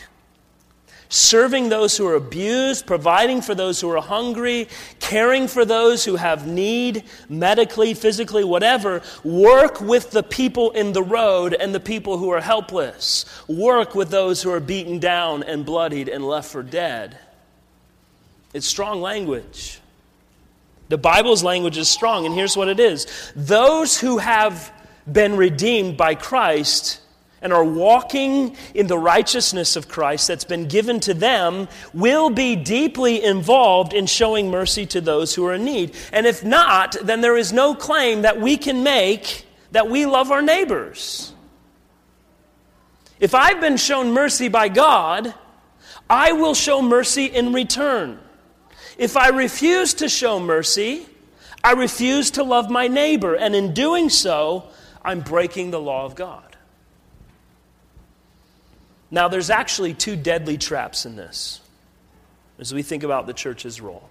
serving 1.09 1.69
those 1.69 1.97
who 1.97 2.05
are 2.07 2.15
abused, 2.15 2.85
providing 2.85 3.41
for 3.41 3.55
those 3.55 3.81
who 3.81 3.89
are 3.89 4.01
hungry, 4.01 4.67
caring 4.99 5.47
for 5.47 5.65
those 5.65 6.05
who 6.05 6.15
have 6.15 6.47
need, 6.47 7.03
medically, 7.27 7.95
physically, 7.95 8.43
whatever. 8.43 9.01
Work 9.23 9.81
with 9.81 10.11
the 10.11 10.23
people 10.23 10.71
in 10.71 10.93
the 10.93 11.03
road 11.03 11.55
and 11.55 11.73
the 11.73 11.79
people 11.79 12.19
who 12.19 12.29
are 12.29 12.41
helpless. 12.41 13.25
Work 13.47 13.95
with 13.95 14.09
those 14.09 14.43
who 14.43 14.51
are 14.51 14.59
beaten 14.59 14.99
down 14.99 15.41
and 15.43 15.65
bloodied 15.65 16.07
and 16.07 16.23
left 16.23 16.51
for 16.51 16.61
dead. 16.61 17.17
It's 18.53 18.67
strong 18.67 19.01
language. 19.01 19.79
The 20.89 20.97
Bible's 20.97 21.43
language 21.43 21.77
is 21.77 21.87
strong, 21.87 22.25
and 22.25 22.33
here's 22.33 22.57
what 22.57 22.67
it 22.67 22.79
is 22.79 23.31
those 23.35 23.99
who 23.99 24.17
have 24.19 24.71
been 25.11 25.35
redeemed 25.37 25.97
by 25.97 26.15
Christ 26.15 26.99
and 27.41 27.53
are 27.53 27.63
walking 27.63 28.55
in 28.73 28.87
the 28.87 28.97
righteousness 28.97 29.75
of 29.75 29.87
Christ 29.87 30.27
that's 30.27 30.43
been 30.43 30.67
given 30.67 30.99
to 31.01 31.13
them 31.13 31.67
will 31.93 32.29
be 32.29 32.55
deeply 32.55 33.23
involved 33.23 33.93
in 33.93 34.05
showing 34.05 34.51
mercy 34.51 34.85
to 34.87 35.01
those 35.01 35.35
who 35.35 35.45
are 35.45 35.53
in 35.53 35.65
need. 35.65 35.95
And 36.11 36.25
if 36.25 36.43
not, 36.43 36.95
then 37.01 37.21
there 37.21 37.37
is 37.37 37.53
no 37.53 37.75
claim 37.75 38.23
that 38.23 38.39
we 38.39 38.57
can 38.57 38.83
make 38.83 39.45
that 39.71 39.89
we 39.89 40.05
love 40.05 40.31
our 40.31 40.41
neighbors. 40.41 41.33
If 43.19 43.35
I've 43.35 43.59
been 43.59 43.77
shown 43.77 44.11
mercy 44.11 44.47
by 44.47 44.69
God, 44.69 45.33
I 46.09 46.31
will 46.31 46.55
show 46.55 46.81
mercy 46.81 47.25
in 47.25 47.53
return. 47.53 48.19
If 48.97 49.15
I 49.15 49.29
refuse 49.29 49.93
to 49.95 50.09
show 50.09 50.39
mercy, 50.39 51.05
I 51.63 51.73
refuse 51.73 52.31
to 52.31 52.43
love 52.43 52.69
my 52.69 52.87
neighbor, 52.87 53.35
and 53.35 53.55
in 53.55 53.73
doing 53.73 54.09
so, 54.09 54.69
I'm 55.03 55.19
breaking 55.19 55.71
the 55.71 55.79
law 55.79 56.05
of 56.05 56.15
God. 56.15 56.48
Now, 59.11 59.27
there's 59.27 59.49
actually 59.49 59.93
two 59.93 60.15
deadly 60.15 60.57
traps 60.57 61.05
in 61.05 61.15
this 61.15 61.61
as 62.59 62.73
we 62.73 62.83
think 62.83 63.03
about 63.03 63.25
the 63.25 63.33
church's 63.33 63.81
role. 63.81 64.09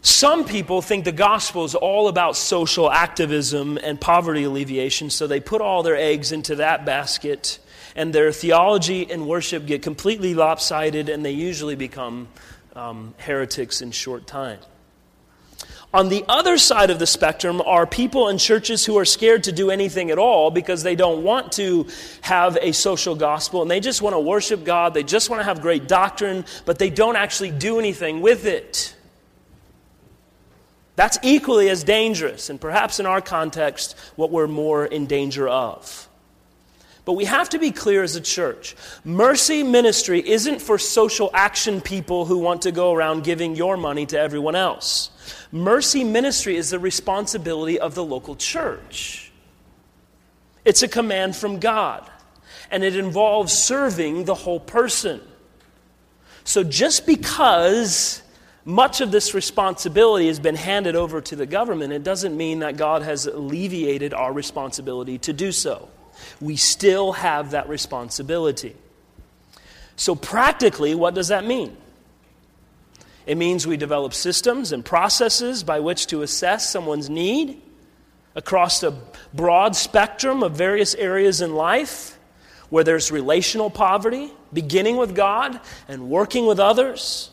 Some 0.00 0.44
people 0.44 0.82
think 0.82 1.04
the 1.04 1.12
gospel 1.12 1.64
is 1.64 1.74
all 1.74 2.08
about 2.08 2.36
social 2.36 2.90
activism 2.90 3.78
and 3.78 4.00
poverty 4.00 4.44
alleviation, 4.44 5.10
so 5.10 5.26
they 5.26 5.38
put 5.38 5.60
all 5.60 5.82
their 5.82 5.96
eggs 5.96 6.32
into 6.32 6.56
that 6.56 6.84
basket, 6.84 7.60
and 7.94 8.12
their 8.12 8.32
theology 8.32 9.08
and 9.10 9.28
worship 9.28 9.64
get 9.66 9.82
completely 9.82 10.34
lopsided, 10.34 11.08
and 11.08 11.24
they 11.24 11.30
usually 11.30 11.76
become 11.76 12.28
um, 12.74 13.14
heretics 13.18 13.80
in 13.80 13.92
short 13.92 14.26
time. 14.26 14.58
On 15.94 16.08
the 16.08 16.24
other 16.26 16.56
side 16.56 16.88
of 16.88 16.98
the 16.98 17.06
spectrum 17.06 17.60
are 17.60 17.86
people 17.86 18.28
in 18.28 18.38
churches 18.38 18.86
who 18.86 18.96
are 18.96 19.04
scared 19.04 19.44
to 19.44 19.52
do 19.52 19.70
anything 19.70 20.10
at 20.10 20.18
all 20.18 20.50
because 20.50 20.82
they 20.82 20.96
don't 20.96 21.22
want 21.22 21.52
to 21.52 21.86
have 22.22 22.56
a 22.62 22.72
social 22.72 23.14
gospel 23.14 23.60
and 23.60 23.70
they 23.70 23.80
just 23.80 24.00
want 24.00 24.14
to 24.14 24.20
worship 24.20 24.64
God. 24.64 24.94
They 24.94 25.02
just 25.02 25.28
want 25.28 25.40
to 25.40 25.44
have 25.44 25.60
great 25.60 25.86
doctrine, 25.88 26.46
but 26.64 26.78
they 26.78 26.88
don't 26.88 27.16
actually 27.16 27.50
do 27.50 27.78
anything 27.78 28.22
with 28.22 28.46
it. 28.46 28.96
That's 30.96 31.18
equally 31.22 31.68
as 31.70 31.84
dangerous, 31.84 32.50
and 32.50 32.60
perhaps 32.60 33.00
in 33.00 33.06
our 33.06 33.22
context, 33.22 33.98
what 34.16 34.30
we're 34.30 34.46
more 34.46 34.84
in 34.84 35.06
danger 35.06 35.48
of. 35.48 36.08
But 37.04 37.14
we 37.14 37.24
have 37.24 37.48
to 37.50 37.58
be 37.58 37.72
clear 37.72 38.04
as 38.04 38.14
a 38.14 38.20
church. 38.20 38.76
Mercy 39.04 39.64
ministry 39.64 40.26
isn't 40.26 40.62
for 40.62 40.78
social 40.78 41.30
action 41.34 41.80
people 41.80 42.26
who 42.26 42.38
want 42.38 42.62
to 42.62 42.70
go 42.70 42.92
around 42.92 43.24
giving 43.24 43.56
your 43.56 43.76
money 43.76 44.06
to 44.06 44.18
everyone 44.18 44.54
else. 44.54 45.10
Mercy 45.50 46.04
ministry 46.04 46.56
is 46.56 46.70
the 46.70 46.78
responsibility 46.78 47.78
of 47.80 47.96
the 47.96 48.04
local 48.04 48.36
church. 48.36 49.32
It's 50.64 50.84
a 50.84 50.88
command 50.88 51.34
from 51.34 51.58
God, 51.58 52.08
and 52.70 52.84
it 52.84 52.94
involves 52.94 53.52
serving 53.52 54.24
the 54.24 54.34
whole 54.34 54.60
person. 54.60 55.20
So 56.44 56.62
just 56.62 57.04
because 57.04 58.22
much 58.64 59.00
of 59.00 59.10
this 59.10 59.34
responsibility 59.34 60.28
has 60.28 60.38
been 60.38 60.54
handed 60.54 60.94
over 60.94 61.20
to 61.20 61.34
the 61.34 61.46
government, 61.46 61.92
it 61.92 62.04
doesn't 62.04 62.36
mean 62.36 62.60
that 62.60 62.76
God 62.76 63.02
has 63.02 63.26
alleviated 63.26 64.14
our 64.14 64.32
responsibility 64.32 65.18
to 65.18 65.32
do 65.32 65.50
so 65.50 65.88
we 66.40 66.56
still 66.56 67.12
have 67.12 67.52
that 67.52 67.68
responsibility. 67.68 68.76
So, 69.96 70.14
practically, 70.14 70.94
what 70.94 71.14
does 71.14 71.28
that 71.28 71.44
mean? 71.44 71.76
It 73.26 73.36
means 73.36 73.66
we 73.66 73.76
develop 73.76 74.14
systems 74.14 74.72
and 74.72 74.84
processes 74.84 75.62
by 75.62 75.80
which 75.80 76.08
to 76.08 76.22
assess 76.22 76.68
someone's 76.68 77.08
need 77.08 77.60
across 78.34 78.82
a 78.82 78.98
broad 79.32 79.76
spectrum 79.76 80.42
of 80.42 80.52
various 80.52 80.94
areas 80.94 81.40
in 81.40 81.54
life 81.54 82.18
where 82.70 82.82
there's 82.82 83.12
relational 83.12 83.70
poverty, 83.70 84.32
beginning 84.52 84.96
with 84.96 85.14
God 85.14 85.60
and 85.88 86.08
working 86.08 86.46
with 86.46 86.58
others. 86.58 87.30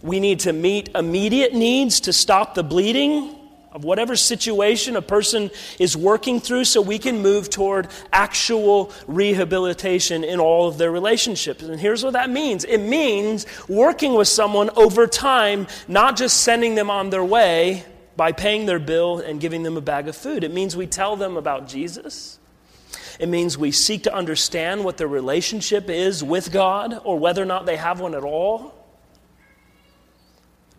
We 0.00 0.20
need 0.20 0.40
to 0.40 0.52
meet 0.52 0.90
immediate 0.94 1.52
needs 1.52 2.00
to 2.02 2.12
stop 2.12 2.54
the 2.54 2.62
bleeding 2.62 3.37
of 3.72 3.84
whatever 3.84 4.16
situation 4.16 4.96
a 4.96 5.02
person 5.02 5.50
is 5.78 5.96
working 5.96 6.40
through 6.40 6.64
so 6.64 6.80
we 6.80 6.98
can 6.98 7.20
move 7.20 7.50
toward 7.50 7.88
actual 8.12 8.92
rehabilitation 9.06 10.24
in 10.24 10.40
all 10.40 10.68
of 10.68 10.78
their 10.78 10.90
relationships. 10.90 11.62
And 11.62 11.78
here's 11.78 12.02
what 12.02 12.14
that 12.14 12.30
means 12.30 12.64
it 12.64 12.78
means 12.78 13.46
working 13.68 14.14
with 14.14 14.28
someone 14.28 14.70
over 14.76 15.06
time, 15.06 15.66
not 15.86 16.16
just 16.16 16.38
sending 16.38 16.74
them 16.74 16.90
on 16.90 17.10
their 17.10 17.24
way 17.24 17.84
by 18.16 18.32
paying 18.32 18.66
their 18.66 18.78
bill 18.78 19.18
and 19.18 19.40
giving 19.40 19.62
them 19.62 19.76
a 19.76 19.80
bag 19.80 20.08
of 20.08 20.16
food. 20.16 20.44
It 20.44 20.52
means 20.52 20.76
we 20.76 20.86
tell 20.86 21.16
them 21.16 21.36
about 21.36 21.68
Jesus. 21.68 22.38
It 23.18 23.28
means 23.28 23.58
we 23.58 23.72
seek 23.72 24.04
to 24.04 24.14
understand 24.14 24.84
what 24.84 24.96
their 24.96 25.08
relationship 25.08 25.90
is 25.90 26.22
with 26.22 26.52
God 26.52 27.00
or 27.04 27.18
whether 27.18 27.42
or 27.42 27.46
not 27.46 27.66
they 27.66 27.76
have 27.76 28.00
one 28.00 28.14
at 28.14 28.22
all. 28.22 28.77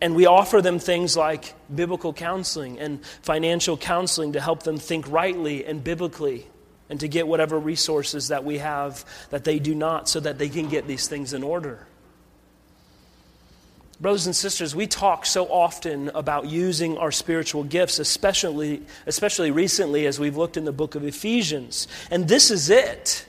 And 0.00 0.14
we 0.14 0.26
offer 0.26 0.62
them 0.62 0.78
things 0.78 1.16
like 1.16 1.54
biblical 1.74 2.12
counseling 2.12 2.78
and 2.78 3.04
financial 3.22 3.76
counseling 3.76 4.32
to 4.32 4.40
help 4.40 4.62
them 4.62 4.78
think 4.78 5.06
rightly 5.10 5.64
and 5.64 5.84
biblically 5.84 6.46
and 6.88 6.98
to 7.00 7.08
get 7.08 7.28
whatever 7.28 7.58
resources 7.58 8.28
that 8.28 8.44
we 8.44 8.58
have 8.58 9.04
that 9.30 9.44
they 9.44 9.58
do 9.58 9.74
not 9.74 10.08
so 10.08 10.18
that 10.20 10.38
they 10.38 10.48
can 10.48 10.68
get 10.68 10.86
these 10.86 11.06
things 11.06 11.32
in 11.32 11.42
order. 11.42 11.86
Brothers 14.00 14.24
and 14.24 14.34
sisters, 14.34 14.74
we 14.74 14.86
talk 14.86 15.26
so 15.26 15.44
often 15.44 16.10
about 16.14 16.46
using 16.46 16.96
our 16.96 17.12
spiritual 17.12 17.64
gifts, 17.64 17.98
especially, 17.98 18.80
especially 19.06 19.50
recently 19.50 20.06
as 20.06 20.18
we've 20.18 20.38
looked 20.38 20.56
in 20.56 20.64
the 20.64 20.72
book 20.72 20.94
of 20.94 21.04
Ephesians. 21.04 21.86
And 22.10 22.26
this 22.26 22.50
is 22.50 22.70
it. 22.70 23.26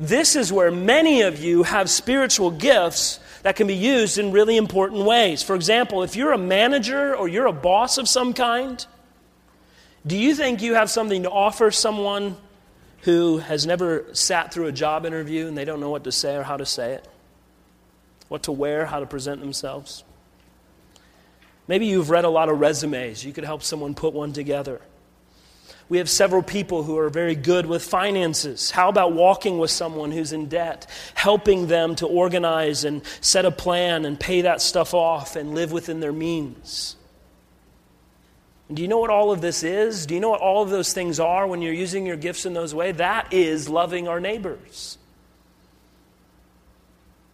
This 0.00 0.34
is 0.34 0.50
where 0.50 0.70
many 0.70 1.20
of 1.20 1.38
you 1.38 1.62
have 1.64 1.90
spiritual 1.90 2.50
gifts 2.50 3.20
that 3.44 3.56
can 3.56 3.66
be 3.66 3.74
used 3.74 4.16
in 4.16 4.32
really 4.32 4.56
important 4.56 5.04
ways. 5.04 5.42
For 5.42 5.54
example, 5.54 6.02
if 6.02 6.16
you're 6.16 6.32
a 6.32 6.38
manager 6.38 7.14
or 7.14 7.28
you're 7.28 7.46
a 7.46 7.52
boss 7.52 7.98
of 7.98 8.08
some 8.08 8.32
kind, 8.32 8.84
do 10.06 10.16
you 10.16 10.34
think 10.34 10.62
you 10.62 10.74
have 10.74 10.90
something 10.90 11.24
to 11.24 11.30
offer 11.30 11.70
someone 11.70 12.38
who 13.02 13.36
has 13.36 13.66
never 13.66 14.06
sat 14.14 14.52
through 14.52 14.68
a 14.68 14.72
job 14.72 15.04
interview 15.04 15.46
and 15.46 15.58
they 15.58 15.66
don't 15.66 15.78
know 15.78 15.90
what 15.90 16.04
to 16.04 16.12
say 16.12 16.36
or 16.36 16.42
how 16.42 16.56
to 16.56 16.64
say 16.64 16.94
it? 16.94 17.06
What 18.28 18.44
to 18.44 18.52
wear, 18.52 18.86
how 18.86 19.00
to 19.00 19.06
present 19.06 19.42
themselves? 19.42 20.04
Maybe 21.68 21.84
you've 21.84 22.08
read 22.08 22.24
a 22.24 22.30
lot 22.30 22.48
of 22.48 22.60
resumes. 22.60 23.26
You 23.26 23.34
could 23.34 23.44
help 23.44 23.62
someone 23.62 23.94
put 23.94 24.14
one 24.14 24.32
together. 24.32 24.80
We 25.88 25.98
have 25.98 26.08
several 26.08 26.42
people 26.42 26.82
who 26.82 26.96
are 26.98 27.10
very 27.10 27.34
good 27.34 27.66
with 27.66 27.82
finances. 27.82 28.70
How 28.70 28.88
about 28.88 29.12
walking 29.12 29.58
with 29.58 29.70
someone 29.70 30.12
who's 30.12 30.32
in 30.32 30.46
debt, 30.46 30.86
helping 31.14 31.66
them 31.66 31.94
to 31.96 32.06
organize 32.06 32.84
and 32.84 33.02
set 33.20 33.44
a 33.44 33.50
plan 33.50 34.04
and 34.04 34.18
pay 34.18 34.42
that 34.42 34.62
stuff 34.62 34.94
off 34.94 35.36
and 35.36 35.54
live 35.54 35.72
within 35.72 36.00
their 36.00 36.12
means? 36.12 36.96
And 38.68 38.76
do 38.76 38.82
you 38.82 38.88
know 38.88 38.98
what 38.98 39.10
all 39.10 39.30
of 39.30 39.42
this 39.42 39.62
is? 39.62 40.06
Do 40.06 40.14
you 40.14 40.20
know 40.20 40.30
what 40.30 40.40
all 40.40 40.62
of 40.62 40.70
those 40.70 40.92
things 40.92 41.20
are 41.20 41.46
when 41.46 41.60
you're 41.60 41.74
using 41.74 42.06
your 42.06 42.16
gifts 42.16 42.46
in 42.46 42.54
those 42.54 42.74
ways? 42.74 42.96
That 42.96 43.32
is 43.32 43.68
loving 43.68 44.08
our 44.08 44.20
neighbors. 44.20 44.96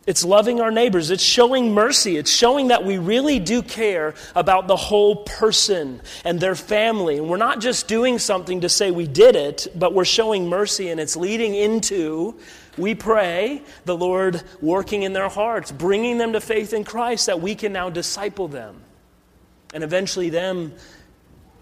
It's 0.07 0.25
loving 0.25 0.61
our 0.61 0.71
neighbors. 0.71 1.11
It's 1.11 1.23
showing 1.23 1.75
mercy. 1.75 2.17
It's 2.17 2.31
showing 2.31 2.69
that 2.69 2.85
we 2.85 2.97
really 2.97 3.39
do 3.39 3.63
care 3.63 4.15
about 4.35 4.67
the 4.67 4.77
whole 4.77 5.17
person 5.17 6.01
and 6.25 6.41
their 6.41 6.55
family. 6.55 7.19
And 7.19 7.29
we're 7.29 7.37
not 7.37 7.61
just 7.61 7.87
doing 7.87 8.19
something 8.19 8.63
to 8.63 8.69
say 8.69 8.91
we 8.91 9.07
did 9.07 9.37
it, 9.37 9.67
but 9.75 9.93
we're 9.93 10.07
showing 10.07 10.49
mercy, 10.49 10.89
and 10.89 10.99
it's 10.99 11.17
leading 11.17 11.55
into, 11.55 12.35
we 12.79 12.95
pray, 12.95 13.63
the 13.85 13.97
Lord 13.97 14.43
working 14.63 15.03
in 15.03 15.13
their 15.13 15.29
hearts, 15.29 15.71
bringing 15.71 16.17
them 16.17 16.33
to 16.33 16.41
faith 16.41 16.73
in 16.73 16.83
Christ 16.83 17.27
that 17.27 17.41
we 17.41 17.55
can 17.55 17.73
now 17.73 17.91
disciple 17.91 18.49
them. 18.49 18.81
And 19.75 19.85
eventually, 19.85 20.31
them 20.31 20.73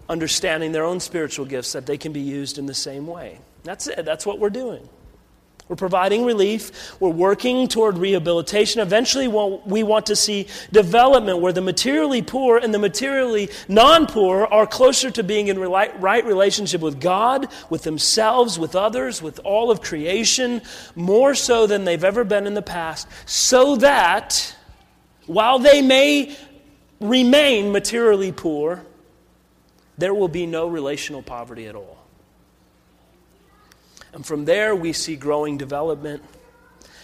understanding 0.07 0.71
their 0.71 0.85
own 0.85 1.01
spiritual 1.01 1.45
gifts 1.45 1.73
that 1.73 1.85
they 1.85 1.97
can 1.97 2.13
be 2.13 2.21
used 2.21 2.57
in 2.57 2.65
the 2.65 2.73
same 2.73 3.05
way. 3.05 3.39
That's 3.63 3.87
it. 3.87 4.05
That's 4.05 4.25
what 4.25 4.39
we're 4.39 4.49
doing. 4.49 4.87
We're 5.69 5.75
providing 5.75 6.25
relief. 6.25 6.99
We're 6.99 7.09
working 7.09 7.67
toward 7.67 7.99
rehabilitation. 7.99 8.81
Eventually, 8.81 9.27
we 9.27 9.83
want 9.83 10.07
to 10.07 10.15
see 10.15 10.47
development 10.71 11.41
where 11.41 11.53
the 11.53 11.61
materially 11.61 12.23
poor 12.23 12.57
and 12.57 12.73
the 12.73 12.79
materially 12.79 13.51
non 13.67 14.07
poor 14.07 14.45
are 14.45 14.65
closer 14.65 15.11
to 15.11 15.21
being 15.21 15.47
in 15.47 15.59
right 15.59 16.25
relationship 16.25 16.81
with 16.81 16.99
God, 16.99 17.49
with 17.69 17.83
themselves, 17.83 18.57
with 18.57 18.75
others, 18.75 19.21
with 19.21 19.39
all 19.43 19.69
of 19.69 19.79
creation, 19.79 20.63
more 20.95 21.35
so 21.35 21.67
than 21.67 21.85
they've 21.85 22.03
ever 22.03 22.23
been 22.23 22.47
in 22.47 22.55
the 22.55 22.63
past, 22.63 23.07
so 23.27 23.75
that 23.75 24.55
while 25.27 25.59
they 25.59 25.83
may 25.83 26.35
remain 26.99 27.71
materially 27.71 28.31
poor, 28.31 28.83
there 29.99 30.15
will 30.15 30.27
be 30.27 30.47
no 30.47 30.67
relational 30.67 31.21
poverty 31.21 31.67
at 31.67 31.75
all. 31.75 31.98
And 34.13 34.25
from 34.25 34.45
there, 34.45 34.75
we 34.75 34.93
see 34.93 35.15
growing 35.15 35.57
development. 35.57 36.23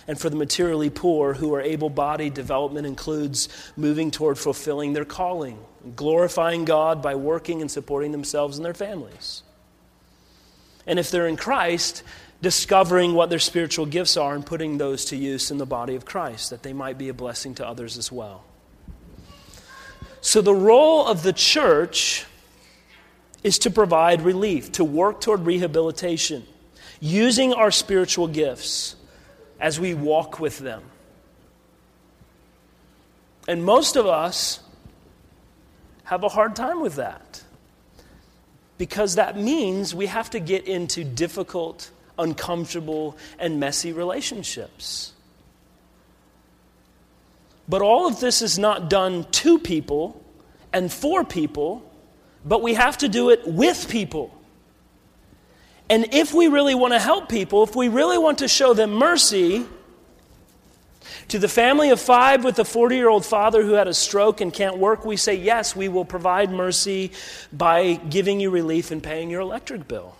And 0.08 0.20
for 0.20 0.30
the 0.30 0.36
materially 0.36 0.90
poor 0.90 1.34
who 1.34 1.54
are 1.54 1.62
able 1.62 1.90
bodied, 1.90 2.34
development 2.34 2.86
includes 2.86 3.50
moving 3.76 4.12
toward 4.12 4.38
fulfilling 4.38 4.94
their 4.94 5.06
calling, 5.06 5.60
glorifying 5.96 6.66
God 6.66 7.02
by 7.02 7.16
working 7.16 7.62
and 7.62 7.70
supporting 7.70 8.12
themselves 8.12 8.58
and 8.58 8.66
their 8.66 8.74
families. 8.74 9.42
And 10.86 11.00
if 11.00 11.10
they're 11.10 11.28
in 11.28 11.38
Christ, 11.38 12.04
discovering 12.42 13.16
what 13.16 13.32
their 13.32 13.40
spiritual 13.40 13.88
gifts 13.88 14.18
are 14.18 14.36
and 14.36 14.46
putting 14.46 14.78
those 14.78 15.06
to 15.06 15.16
use 15.16 15.50
in 15.50 15.58
the 15.58 15.66
body 15.66 15.96
of 15.96 16.06
Christ, 16.06 16.52
that 16.52 16.62
they 16.62 16.74
might 16.74 16.98
be 16.98 17.10
a 17.10 17.14
blessing 17.14 17.56
to 17.56 17.68
others 17.68 17.98
as 17.98 18.12
well. 18.12 18.44
So, 20.22 20.42
the 20.42 20.54
role 20.54 21.06
of 21.08 21.24
the 21.24 21.34
church 21.34 22.26
is 23.44 23.60
to 23.60 23.72
provide 23.72 24.22
relief, 24.22 24.72
to 24.74 24.84
work 24.84 25.22
toward 25.22 25.42
rehabilitation 25.42 26.46
using 27.00 27.54
our 27.54 27.72
spiritual 27.72 28.28
gifts 28.28 28.96
as 29.60 29.80
we 29.80 29.94
walk 29.94 30.40
with 30.40 30.60
them. 30.60 30.84
And 33.48 33.64
most 33.64 33.96
of 33.96 34.06
us 34.06 34.60
have 36.06 36.24
a 36.24 36.30
hard 36.30 36.56
time 36.56 36.82
with 36.82 36.96
that 36.96 37.44
because 38.78 39.16
that 39.16 39.38
means 39.38 39.96
we 39.96 40.08
have 40.08 40.30
to 40.32 40.40
get 40.40 40.68
into 40.68 41.04
difficult, 41.04 41.90
uncomfortable, 42.20 43.18
and 43.40 43.60
messy 43.60 43.94
relationships. 43.94 45.14
But 47.68 47.82
all 47.82 48.08
of 48.08 48.20
this 48.20 48.42
is 48.42 48.60
not 48.60 48.90
done 48.90 49.26
to 49.32 49.58
people 49.60 50.22
and 50.74 50.92
for 50.92 51.24
people, 51.24 51.90
but 52.44 52.62
we 52.62 52.74
have 52.76 52.98
to 53.00 53.08
do 53.08 53.30
it 53.30 53.48
with 53.48 53.90
people. 53.90 54.35
And 55.90 56.14
if 56.14 56.34
we 56.34 56.48
really 56.48 56.76
want 56.76 56.94
to 56.94 57.00
help 57.00 57.30
people, 57.30 57.64
if 57.64 57.76
we 57.76 57.88
really 57.90 58.18
want 58.18 58.40
to 58.40 58.48
show 58.48 58.74
them 58.74 58.94
mercy, 58.94 59.66
to 61.30 61.40
the 61.40 61.48
family 61.48 61.90
of 61.90 62.00
five 62.00 62.44
with 62.44 62.60
a 62.60 62.66
40 62.66 62.96
year 62.96 63.10
old 63.10 63.26
father 63.26 63.64
who 63.64 63.74
had 63.74 63.88
a 63.88 63.94
stroke 63.94 64.42
and 64.42 64.54
can't 64.54 64.78
work, 64.78 65.06
we 65.06 65.18
say, 65.18 65.36
Yes, 65.36 65.76
we 65.76 65.90
will 65.90 66.06
provide 66.06 66.52
mercy 66.52 67.12
by 67.52 67.96
giving 68.10 68.40
you 68.40 68.50
relief 68.50 68.92
and 68.92 69.02
paying 69.02 69.30
your 69.30 69.42
electric 69.42 69.88
bill. 69.88 70.16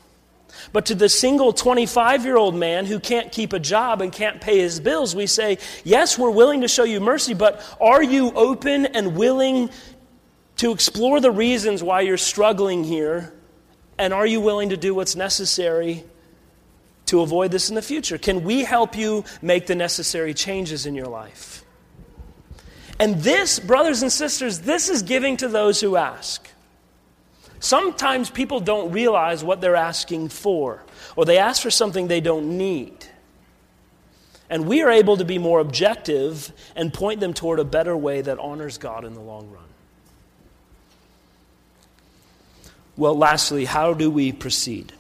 But 0.72 0.88
to 0.88 0.96
the 0.96 1.10
single 1.10 1.54
25 1.54 2.26
year 2.26 2.38
old 2.38 2.56
man 2.56 2.86
who 2.86 3.00
can't 3.00 3.32
keep 3.32 3.54
a 3.54 3.60
job 3.60 4.02
and 4.02 4.12
can't 4.12 4.42
pay 4.42 4.60
his 4.60 4.80
bills, 4.80 5.16
we 5.16 5.28
say, 5.28 5.58
Yes, 5.84 6.18
we're 6.18 6.32
willing 6.32 6.62
to 6.62 6.68
show 6.68 6.84
you 6.84 7.00
mercy, 7.00 7.34
but 7.34 7.62
are 7.80 8.04
you 8.04 8.32
open 8.32 8.86
and 8.88 9.16
willing 9.16 9.70
to 10.58 10.72
explore 10.72 11.20
the 11.20 11.32
reasons 11.32 11.84
why 11.84 12.02
you're 12.02 12.18
struggling 12.18 12.84
here 12.84 13.35
and 13.98 14.14
are 14.14 14.26
you 14.26 14.42
willing 14.42 14.70
to 14.70 14.78
do 14.78 14.94
what's 14.94 15.16
necessary 15.16 16.04
to 17.08 17.22
avoid 17.22 17.52
this 17.52 17.70
in 17.70 17.76
the 17.76 17.82
future? 17.82 18.18
Can 18.18 18.44
we 18.44 18.64
help 18.64 18.96
you 18.96 19.24
make 19.42 19.68
the 19.68 19.76
necessary 19.76 20.34
changes 20.34 20.86
in 20.86 20.96
your 20.96 21.08
life? 21.08 21.64
And 23.00 23.16
this, 23.18 23.60
brothers 23.60 24.02
and 24.02 24.12
sisters, 24.12 24.60
this 24.60 24.90
is 24.90 25.04
giving 25.04 25.38
to 25.38 25.48
those 25.48 25.82
who 25.82 25.96
ask. 25.98 26.48
Sometimes 27.60 28.30
people 28.30 28.60
don't 28.60 28.92
realize 28.92 29.44
what 29.44 29.60
they're 29.60 29.76
asking 29.76 30.30
for, 30.30 30.84
or 31.16 31.26
they 31.26 31.38
ask 31.38 31.62
for 31.62 31.72
something 31.72 32.08
they 32.08 32.22
don't 32.22 32.58
need. 32.58 33.06
And 34.50 34.68
we 34.68 34.84
are 34.84 34.92
able 34.92 35.18
to 35.18 35.26
be 35.26 35.38
more 35.38 35.60
objective 35.60 36.52
and 36.76 36.94
point 36.94 37.20
them 37.20 37.34
toward 37.34 37.60
a 37.60 37.66
better 37.66 37.98
way 37.98 38.22
that 38.22 38.38
honors 38.40 38.78
God 38.78 39.04
in 39.04 39.14
the 39.14 39.22
long 39.22 39.50
run. 39.50 39.65
Well, 42.98 43.18
lastly, 43.18 43.66
how 43.66 43.94
do 43.94 44.10
we 44.10 44.32
proceed? 44.32 44.94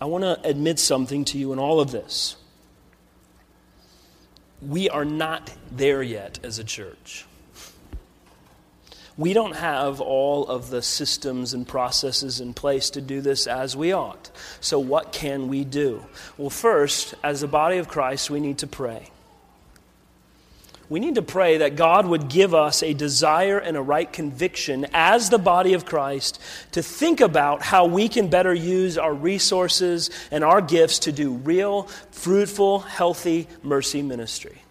I 0.00 0.04
want 0.04 0.22
to 0.22 0.40
admit 0.48 0.78
something 0.78 1.24
to 1.26 1.38
you 1.38 1.52
in 1.52 1.58
all 1.58 1.80
of 1.80 1.90
this. 1.90 2.36
We 4.62 4.88
are 4.88 5.04
not 5.04 5.50
there 5.72 6.02
yet 6.02 6.38
as 6.42 6.58
a 6.58 6.64
church. 6.64 7.26
We 9.16 9.32
don't 9.32 9.54
have 9.54 10.00
all 10.00 10.46
of 10.46 10.70
the 10.70 10.82
systems 10.82 11.54
and 11.54 11.66
processes 11.66 12.40
in 12.40 12.54
place 12.54 12.90
to 12.90 13.00
do 13.00 13.20
this 13.20 13.46
as 13.46 13.76
we 13.76 13.92
ought. 13.92 14.30
So, 14.60 14.78
what 14.78 15.12
can 15.12 15.48
we 15.48 15.64
do? 15.64 16.04
Well, 16.36 16.50
first, 16.50 17.14
as 17.22 17.42
a 17.42 17.48
body 17.48 17.78
of 17.78 17.86
Christ, 17.88 18.30
we 18.30 18.40
need 18.40 18.58
to 18.58 18.66
pray 18.66 19.10
we 20.88 21.00
need 21.00 21.14
to 21.14 21.22
pray 21.22 21.58
that 21.58 21.76
God 21.76 22.06
would 22.06 22.28
give 22.28 22.54
us 22.54 22.82
a 22.82 22.92
desire 22.92 23.58
and 23.58 23.76
a 23.76 23.82
right 23.82 24.10
conviction 24.12 24.86
as 24.92 25.30
the 25.30 25.38
body 25.38 25.74
of 25.74 25.84
Christ 25.84 26.40
to 26.72 26.82
think 26.82 27.20
about 27.20 27.62
how 27.62 27.86
we 27.86 28.08
can 28.08 28.28
better 28.28 28.52
use 28.52 28.98
our 28.98 29.14
resources 29.14 30.10
and 30.30 30.44
our 30.44 30.60
gifts 30.60 31.00
to 31.00 31.12
do 31.12 31.32
real, 31.32 31.84
fruitful, 32.10 32.80
healthy 32.80 33.48
mercy 33.62 34.02
ministry. 34.02 34.63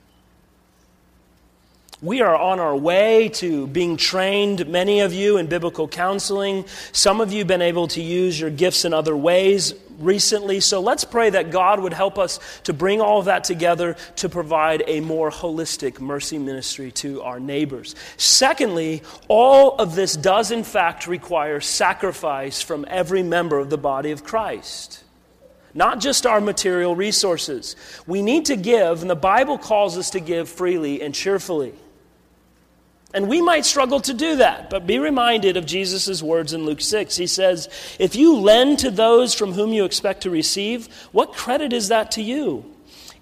We 2.04 2.20
are 2.20 2.36
on 2.36 2.60
our 2.60 2.76
way 2.76 3.30
to 3.36 3.66
being 3.66 3.96
trained, 3.96 4.68
many 4.68 5.00
of 5.00 5.14
you, 5.14 5.38
in 5.38 5.48
biblical 5.48 5.88
counseling. 5.88 6.66
Some 6.92 7.22
of 7.22 7.32
you 7.32 7.40
have 7.40 7.48
been 7.48 7.62
able 7.62 7.88
to 7.88 8.02
use 8.02 8.38
your 8.38 8.50
gifts 8.50 8.84
in 8.84 8.94
other 8.94 9.16
ways 9.16 9.74
recently. 10.00 10.60
So 10.60 10.82
let's 10.82 11.06
pray 11.06 11.30
that 11.30 11.50
God 11.50 11.80
would 11.80 11.94
help 11.94 12.20
us 12.20 12.42
to 12.66 12.74
bring 12.74 13.00
all 13.00 13.20
of 13.20 13.26
that 13.26 13.46
together 13.46 13.96
to 14.18 14.28
provide 14.28 14.84
a 14.86 15.00
more 15.00 15.32
holistic 15.32 16.02
mercy 16.02 16.38
ministry 16.38 16.92
to 16.92 17.22
our 17.22 17.40
neighbors. 17.40 17.96
Secondly, 18.18 19.02
all 19.30 19.78
of 19.78 19.96
this 19.96 20.18
does, 20.18 20.52
in 20.52 20.66
fact, 20.66 21.08
require 21.08 21.62
sacrifice 21.62 22.62
from 22.62 22.84
every 22.90 23.24
member 23.24 23.60
of 23.60 23.70
the 23.70 23.78
body 23.78 24.12
of 24.12 24.26
Christ 24.26 25.00
not 25.76 26.00
just 26.00 26.28
our 26.28 26.40
material 26.40 26.96
resources. 26.96 27.76
We 28.06 28.22
need 28.22 28.46
to 28.46 28.56
give, 28.56 29.02
and 29.02 29.10
the 29.10 29.16
Bible 29.16 29.58
calls 29.58 29.98
us 29.98 30.12
to 30.12 30.20
give 30.20 30.48
freely 30.48 31.02
and 31.02 31.16
cheerfully. 31.16 31.74
And 33.14 33.30
we 33.30 33.42
might 33.42 33.66
struggle 33.66 34.00
to 34.02 34.14
do 34.14 34.38
that, 34.38 34.72
but 34.72 34.88
be 34.88 34.98
reminded 34.98 35.56
of 35.56 35.68
Jesus' 35.68 36.24
words 36.24 36.52
in 36.52 36.66
Luke 36.66 36.82
6. 36.82 37.16
He 37.16 37.28
says, 37.28 37.70
If 38.00 38.16
you 38.16 38.36
lend 38.36 38.80
to 38.80 38.90
those 38.90 39.36
from 39.36 39.54
whom 39.54 39.72
you 39.72 39.86
expect 39.86 40.24
to 40.24 40.32
receive, 40.32 40.88
what 41.12 41.34
credit 41.34 41.74
is 41.74 41.90
that 41.90 42.12
to 42.12 42.24
you? 42.24 42.73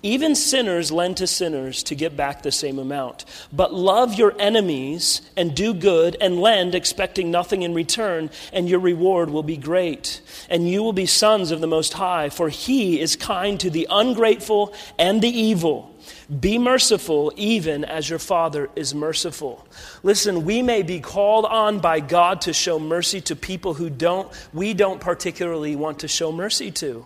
Even 0.04 0.34
sinners 0.34 0.92
lend 0.92 1.18
to 1.18 1.28
sinners 1.28 1.84
to 1.84 1.94
get 1.94 2.18
back 2.18 2.42
the 2.42 2.52
same 2.52 2.80
amount. 2.80 3.24
But 3.54 3.72
love 3.72 4.16
your 4.16 4.34
enemies 4.40 5.22
and 5.38 5.56
do 5.56 5.76
good 5.76 6.18
and 6.20 6.42
lend, 6.42 6.74
expecting 6.74 7.30
nothing 7.30 7.62
in 7.62 7.76
return, 7.76 8.32
and 8.52 8.68
your 8.68 8.80
reward 8.80 9.30
will 9.30 9.44
be 9.44 9.58
great. 9.58 10.22
And 10.50 10.68
you 10.68 10.82
will 10.82 10.94
be 10.94 11.06
sons 11.06 11.52
of 11.52 11.62
the 11.62 11.68
Most 11.68 11.94
High, 11.94 12.30
for 12.30 12.50
He 12.50 13.00
is 13.00 13.16
kind 13.16 13.60
to 13.60 13.70
the 13.70 13.88
ungrateful 13.92 14.74
and 14.98 15.22
the 15.22 15.30
evil. 15.30 15.96
Be 16.40 16.58
merciful, 16.58 17.32
even 17.36 17.86
as 17.86 18.10
your 18.10 18.18
Father 18.18 18.70
is 18.76 18.96
merciful. 18.96 19.68
Listen, 20.02 20.46
we 20.46 20.64
may 20.64 20.82
be 20.82 21.00
called 21.00 21.46
on 21.46 21.80
by 21.80 22.00
God 22.00 22.42
to 22.42 22.54
show 22.54 22.80
mercy 22.80 23.22
to 23.22 23.36
people 23.36 23.76
who 23.76 23.90
don't, 23.90 24.32
we 24.52 24.74
don't 24.74 25.00
particularly 25.00 25.76
want 25.76 26.00
to 26.00 26.08
show 26.08 26.32
mercy 26.32 26.72
to. 26.72 27.06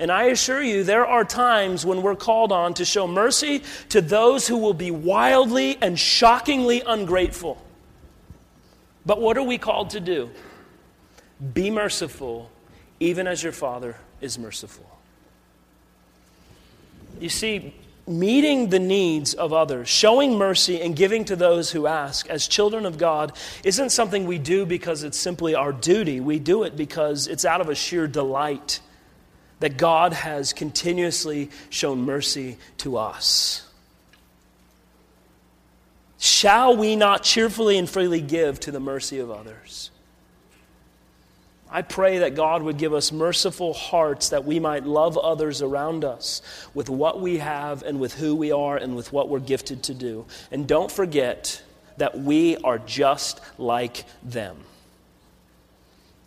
And 0.00 0.10
I 0.10 0.24
assure 0.24 0.62
you, 0.62 0.82
there 0.82 1.06
are 1.06 1.26
times 1.26 1.84
when 1.84 2.00
we're 2.00 2.16
called 2.16 2.52
on 2.52 2.72
to 2.74 2.86
show 2.86 3.06
mercy 3.06 3.62
to 3.90 4.00
those 4.00 4.48
who 4.48 4.56
will 4.56 4.72
be 4.72 4.90
wildly 4.90 5.76
and 5.82 5.98
shockingly 5.98 6.82
ungrateful. 6.86 7.62
But 9.04 9.20
what 9.20 9.36
are 9.36 9.42
we 9.42 9.58
called 9.58 9.90
to 9.90 10.00
do? 10.00 10.30
Be 11.52 11.70
merciful, 11.70 12.50
even 12.98 13.26
as 13.26 13.42
your 13.42 13.52
Father 13.52 13.98
is 14.22 14.38
merciful. 14.38 14.86
You 17.20 17.28
see, 17.28 17.74
meeting 18.06 18.70
the 18.70 18.78
needs 18.78 19.34
of 19.34 19.52
others, 19.52 19.86
showing 19.86 20.38
mercy 20.38 20.80
and 20.80 20.96
giving 20.96 21.26
to 21.26 21.36
those 21.36 21.72
who 21.72 21.86
ask 21.86 22.26
as 22.30 22.48
children 22.48 22.86
of 22.86 22.96
God 22.96 23.36
isn't 23.64 23.90
something 23.90 24.24
we 24.24 24.38
do 24.38 24.64
because 24.64 25.02
it's 25.02 25.18
simply 25.18 25.54
our 25.54 25.72
duty. 25.72 26.20
We 26.20 26.38
do 26.38 26.62
it 26.62 26.74
because 26.74 27.26
it's 27.26 27.44
out 27.44 27.60
of 27.60 27.68
a 27.68 27.74
sheer 27.74 28.06
delight 28.06 28.80
that 29.60 29.76
God 29.76 30.12
has 30.12 30.52
continuously 30.52 31.50
shown 31.68 32.00
mercy 32.00 32.58
to 32.78 32.96
us. 32.96 33.66
Shall 36.18 36.76
we 36.76 36.96
not 36.96 37.22
cheerfully 37.22 37.78
and 37.78 37.88
freely 37.88 38.20
give 38.20 38.60
to 38.60 38.70
the 38.70 38.80
mercy 38.80 39.20
of 39.20 39.30
others? 39.30 39.90
I 41.70 41.82
pray 41.82 42.18
that 42.18 42.34
God 42.34 42.62
would 42.62 42.78
give 42.78 42.92
us 42.92 43.12
merciful 43.12 43.72
hearts 43.72 44.30
that 44.30 44.44
we 44.44 44.58
might 44.58 44.84
love 44.84 45.16
others 45.16 45.62
around 45.62 46.04
us 46.04 46.42
with 46.74 46.90
what 46.90 47.20
we 47.20 47.38
have 47.38 47.82
and 47.84 48.00
with 48.00 48.12
who 48.14 48.34
we 48.34 48.50
are 48.50 48.76
and 48.76 48.96
with 48.96 49.12
what 49.12 49.28
we're 49.28 49.38
gifted 49.38 49.84
to 49.84 49.94
do. 49.94 50.26
And 50.50 50.66
don't 50.66 50.90
forget 50.90 51.62
that 51.98 52.18
we 52.18 52.56
are 52.58 52.78
just 52.78 53.40
like 53.56 54.04
them 54.22 54.56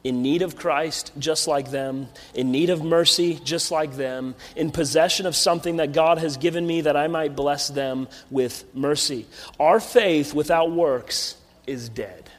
in 0.04 0.22
need 0.22 0.42
of 0.42 0.56
Christ, 0.56 1.12
just 1.18 1.48
like 1.48 1.72
them, 1.72 2.10
in 2.34 2.52
need 2.52 2.70
of 2.70 2.84
mercy, 2.84 3.40
just 3.44 3.72
like 3.72 3.96
them, 3.96 4.36
in 4.56 4.72
possession 4.72 5.26
of 5.26 5.36
something 5.36 5.78
that 5.78 5.94
God 5.94 6.18
has 6.18 6.38
given 6.38 6.68
me 6.68 6.82
that 6.82 6.98
I 6.98 7.08
might 7.08 7.36
bless 7.36 7.70
them 7.70 8.08
with 8.30 8.66
mercy. 8.74 9.26
Our 9.60 9.80
faith 9.80 10.34
without 10.34 10.72
works 10.72 11.38
is 11.66 11.88
dead. 11.90 12.30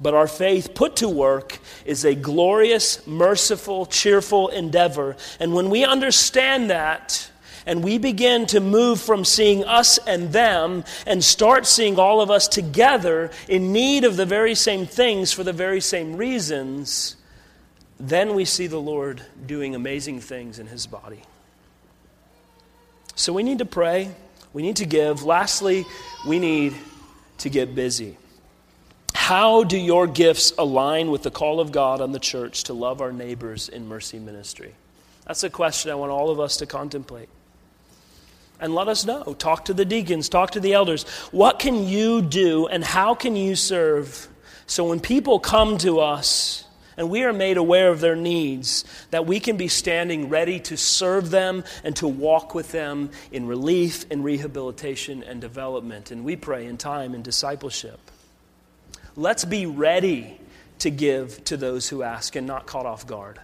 But 0.00 0.14
our 0.14 0.28
faith 0.28 0.74
put 0.74 0.96
to 0.96 1.08
work 1.08 1.58
is 1.84 2.04
a 2.04 2.14
glorious, 2.14 3.04
merciful, 3.06 3.86
cheerful 3.86 4.48
endeavor. 4.48 5.16
And 5.40 5.54
when 5.54 5.70
we 5.70 5.84
understand 5.84 6.70
that, 6.70 7.30
and 7.66 7.82
we 7.82 7.98
begin 7.98 8.46
to 8.46 8.60
move 8.60 9.00
from 9.00 9.24
seeing 9.24 9.64
us 9.64 9.98
and 9.98 10.32
them 10.32 10.84
and 11.06 11.22
start 11.22 11.66
seeing 11.66 11.98
all 11.98 12.20
of 12.20 12.30
us 12.30 12.46
together 12.46 13.30
in 13.48 13.72
need 13.72 14.04
of 14.04 14.16
the 14.16 14.24
very 14.24 14.54
same 14.54 14.86
things 14.86 15.32
for 15.32 15.42
the 15.42 15.52
very 15.52 15.80
same 15.80 16.16
reasons, 16.16 17.16
then 17.98 18.34
we 18.34 18.44
see 18.44 18.68
the 18.68 18.80
Lord 18.80 19.22
doing 19.46 19.74
amazing 19.74 20.20
things 20.20 20.58
in 20.60 20.68
his 20.68 20.86
body. 20.86 21.22
So 23.16 23.32
we 23.32 23.42
need 23.42 23.58
to 23.58 23.64
pray, 23.64 24.10
we 24.52 24.62
need 24.62 24.76
to 24.76 24.86
give. 24.86 25.24
Lastly, 25.24 25.84
we 26.26 26.38
need 26.38 26.74
to 27.38 27.50
get 27.50 27.74
busy. 27.74 28.16
How 29.14 29.64
do 29.64 29.76
your 29.76 30.06
gifts 30.06 30.52
align 30.56 31.10
with 31.10 31.22
the 31.22 31.30
call 31.30 31.58
of 31.58 31.72
God 31.72 32.00
on 32.00 32.12
the 32.12 32.20
church 32.20 32.64
to 32.64 32.74
love 32.74 33.00
our 33.00 33.12
neighbors 33.12 33.68
in 33.68 33.88
mercy 33.88 34.18
ministry? 34.18 34.74
That's 35.26 35.42
a 35.42 35.50
question 35.50 35.90
I 35.90 35.96
want 35.96 36.12
all 36.12 36.30
of 36.30 36.38
us 36.38 36.58
to 36.58 36.66
contemplate 36.66 37.28
and 38.60 38.74
let 38.74 38.88
us 38.88 39.04
know. 39.04 39.34
Talk 39.38 39.66
to 39.66 39.74
the 39.74 39.84
deacons, 39.84 40.28
talk 40.28 40.52
to 40.52 40.60
the 40.60 40.72
elders. 40.72 41.04
What 41.30 41.58
can 41.58 41.86
you 41.86 42.22
do 42.22 42.66
and 42.66 42.82
how 42.82 43.14
can 43.14 43.36
you 43.36 43.56
serve 43.56 44.28
so 44.66 44.88
when 44.88 45.00
people 45.00 45.38
come 45.38 45.78
to 45.78 46.00
us 46.00 46.64
and 46.96 47.08
we 47.08 47.22
are 47.22 47.32
made 47.32 47.56
aware 47.56 47.90
of 47.90 48.00
their 48.00 48.16
needs, 48.16 48.84
that 49.10 49.26
we 49.26 49.38
can 49.38 49.56
be 49.56 49.68
standing 49.68 50.28
ready 50.28 50.58
to 50.60 50.76
serve 50.76 51.30
them 51.30 51.62
and 51.84 51.94
to 51.96 52.08
walk 52.08 52.54
with 52.54 52.72
them 52.72 53.10
in 53.30 53.46
relief 53.46 54.06
and 54.10 54.24
rehabilitation 54.24 55.22
and 55.22 55.40
development. 55.40 56.10
And 56.10 56.24
we 56.24 56.36
pray 56.36 56.66
in 56.66 56.78
time 56.78 57.14
and 57.14 57.22
discipleship. 57.22 58.00
Let's 59.14 59.44
be 59.44 59.66
ready 59.66 60.40
to 60.80 60.90
give 60.90 61.44
to 61.44 61.56
those 61.56 61.88
who 61.88 62.02
ask 62.02 62.34
and 62.34 62.46
not 62.46 62.66
caught 62.66 62.86
off 62.86 63.06
guard. 63.06 63.40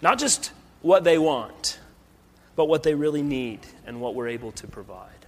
Not 0.00 0.18
just 0.18 0.52
what 0.80 1.04
they 1.04 1.18
want 1.18 1.78
but 2.58 2.66
what 2.66 2.82
they 2.82 2.96
really 2.96 3.22
need 3.22 3.60
and 3.86 4.00
what 4.00 4.16
we're 4.16 4.26
able 4.26 4.50
to 4.50 4.66
provide. 4.66 5.26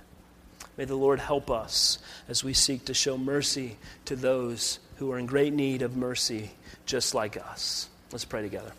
May 0.76 0.84
the 0.84 0.96
Lord 0.96 1.20
help 1.20 1.48
us 1.48 1.98
as 2.28 2.42
we 2.42 2.54
seek 2.54 2.86
to 2.86 2.94
show 2.94 3.16
mercy 3.16 3.76
to 4.06 4.16
those 4.16 4.80
who 4.96 5.12
are 5.12 5.18
in 5.20 5.26
great 5.26 5.52
need 5.52 5.82
of 5.82 5.96
mercy, 5.96 6.50
just 6.86 7.14
like 7.14 7.36
us. 7.36 7.88
Let's 8.12 8.24
pray 8.24 8.42
together. 8.42 8.72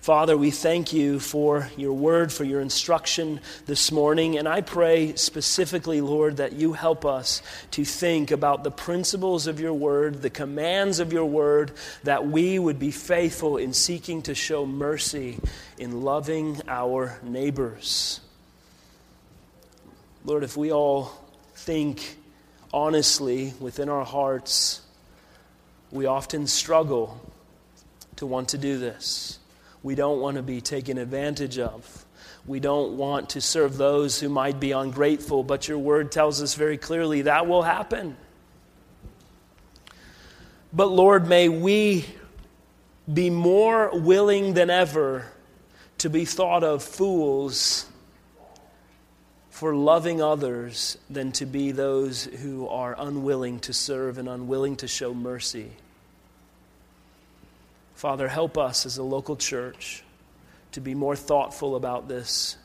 Father, 0.00 0.34
we 0.34 0.50
thank 0.50 0.94
you 0.94 1.20
for 1.20 1.68
your 1.76 1.92
word, 1.92 2.32
for 2.32 2.44
your 2.44 2.62
instruction 2.62 3.38
this 3.66 3.92
morning. 3.92 4.38
And 4.38 4.48
I 4.48 4.62
pray 4.62 5.14
specifically, 5.14 6.00
Lord, 6.00 6.38
that 6.38 6.54
you 6.54 6.72
help 6.72 7.04
us 7.04 7.42
to 7.72 7.84
think 7.84 8.30
about 8.30 8.64
the 8.64 8.70
principles 8.70 9.46
of 9.46 9.60
your 9.60 9.74
word, 9.74 10.22
the 10.22 10.30
commands 10.30 11.00
of 11.00 11.12
your 11.12 11.26
word, 11.26 11.72
that 12.04 12.26
we 12.26 12.58
would 12.58 12.78
be 12.78 12.90
faithful 12.90 13.58
in 13.58 13.74
seeking 13.74 14.22
to 14.22 14.34
show 14.34 14.64
mercy 14.64 15.38
in 15.76 16.02
loving 16.02 16.62
our 16.66 17.20
neighbors. 17.22 18.20
Lord, 20.24 20.44
if 20.44 20.56
we 20.56 20.72
all 20.72 21.12
think 21.56 22.16
honestly 22.72 23.52
within 23.60 23.90
our 23.90 24.04
hearts, 24.04 24.80
we 25.90 26.06
often 26.06 26.46
struggle 26.46 27.20
to 28.22 28.26
want 28.26 28.50
to 28.50 28.58
do 28.58 28.78
this. 28.78 29.40
We 29.82 29.96
don't 29.96 30.20
want 30.20 30.36
to 30.36 30.44
be 30.44 30.60
taken 30.60 30.96
advantage 30.96 31.58
of. 31.58 32.04
We 32.46 32.60
don't 32.60 32.96
want 32.96 33.30
to 33.30 33.40
serve 33.40 33.76
those 33.76 34.20
who 34.20 34.28
might 34.28 34.60
be 34.60 34.70
ungrateful, 34.70 35.42
but 35.42 35.66
your 35.66 35.78
word 35.78 36.12
tells 36.12 36.40
us 36.40 36.54
very 36.54 36.78
clearly 36.78 37.22
that 37.22 37.48
will 37.48 37.62
happen. 37.62 38.16
But 40.72 40.86
Lord, 40.86 41.26
may 41.26 41.48
we 41.48 42.04
be 43.12 43.28
more 43.28 43.90
willing 43.92 44.54
than 44.54 44.70
ever 44.70 45.26
to 45.98 46.08
be 46.08 46.24
thought 46.24 46.62
of 46.62 46.84
fools 46.84 47.86
for 49.50 49.74
loving 49.74 50.22
others 50.22 50.96
than 51.10 51.32
to 51.32 51.46
be 51.46 51.72
those 51.72 52.22
who 52.22 52.68
are 52.68 52.94
unwilling 53.00 53.58
to 53.60 53.72
serve 53.72 54.16
and 54.16 54.28
unwilling 54.28 54.76
to 54.76 54.86
show 54.86 55.12
mercy. 55.12 55.72
Father, 58.02 58.26
help 58.26 58.58
us 58.58 58.84
as 58.84 58.98
a 58.98 59.02
local 59.04 59.36
church 59.36 60.02
to 60.72 60.80
be 60.80 60.92
more 60.92 61.14
thoughtful 61.14 61.76
about 61.76 62.08
this, 62.08 62.56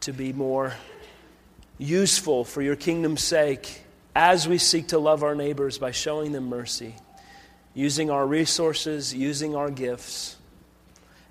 to 0.00 0.12
be 0.12 0.32
more 0.32 0.74
useful 1.78 2.42
for 2.42 2.62
your 2.62 2.74
kingdom's 2.74 3.22
sake 3.22 3.84
as 4.16 4.48
we 4.48 4.58
seek 4.58 4.88
to 4.88 4.98
love 4.98 5.22
our 5.22 5.36
neighbors 5.36 5.78
by 5.78 5.92
showing 5.92 6.32
them 6.32 6.48
mercy, 6.48 6.96
using 7.74 8.10
our 8.10 8.26
resources, 8.26 9.14
using 9.14 9.54
our 9.54 9.70
gifts. 9.70 10.36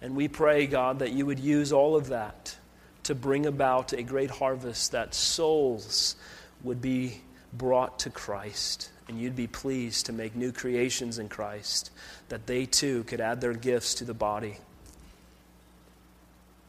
And 0.02 0.16
we 0.16 0.30
pray, 0.30 0.66
God, 0.66 1.00
that 1.00 1.12
you 1.12 1.26
would 1.26 1.40
use 1.40 1.74
all 1.74 1.98
of 1.98 2.08
that 2.08 2.56
to 3.04 3.16
bring 3.16 3.46
about 3.46 3.92
a 3.92 4.02
great 4.02 4.32
harvest, 4.32 4.94
that 4.94 5.14
souls 5.14 6.16
would 6.64 6.82
be 6.82 7.20
brought 7.52 8.00
to 8.00 8.12
Christ 8.12 8.92
and 9.12 9.20
you'd 9.20 9.36
be 9.36 9.48
pleased 9.48 10.06
to 10.06 10.14
make 10.14 10.38
new 10.38 10.54
creations 10.54 11.20
in 11.20 11.28
Christ, 11.28 11.92
that 12.30 12.48
they 12.48 12.66
too 12.66 13.04
could 13.04 13.20
add 13.20 13.42
their 13.42 13.54
gifts 13.54 13.96
to 13.96 14.06
the 14.06 14.14
body. 14.14 14.58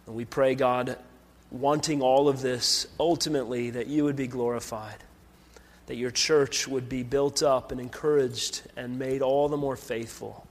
And 0.07 0.17
we 0.17 0.25
pray, 0.25 0.57
God, 0.57 0.99
wanting 1.53 2.03
all 2.03 2.29
of 2.29 2.43
this, 2.43 2.89
ultimately, 2.99 3.71
that 3.71 3.87
you 3.87 4.03
would 4.03 4.17
be 4.17 4.27
glorified, 4.27 4.97
that 5.87 5.95
your 5.95 6.11
church 6.11 6.67
would 6.67 6.89
be 6.89 7.05
built 7.05 7.45
up 7.45 7.71
and 7.71 7.81
encouraged 7.81 8.63
and 8.77 8.99
made 8.99 9.23
all 9.23 9.49
the 9.49 9.57
more 9.57 9.77
faithful. 9.77 10.45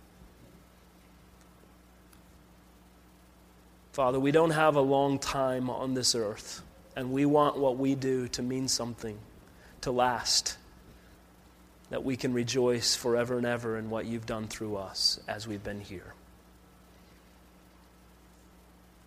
Father, 3.92 4.18
we 4.18 4.32
don't 4.32 4.52
have 4.52 4.78
a 4.78 4.82
long 4.82 5.20
time 5.20 5.70
on 5.70 5.94
this 5.94 6.16
earth, 6.16 6.62
and 6.96 7.12
we 7.12 7.26
want 7.26 7.58
what 7.58 7.76
we 7.76 7.96
do 7.96 8.30
to 8.30 8.42
mean 8.42 8.70
something, 8.70 9.20
to 9.82 9.92
last 9.92 10.58
that 11.92 12.04
we 12.04 12.16
can 12.16 12.34
rejoice 12.34 12.96
forever 12.96 13.38
and 13.38 13.46
ever 13.46 13.78
in 13.78 13.90
what 13.90 14.06
you've 14.06 14.26
done 14.26 14.48
through 14.48 14.78
us 14.78 15.20
as 15.28 15.48
we've 15.48 15.64
been 15.64 15.82
here. 15.82 16.14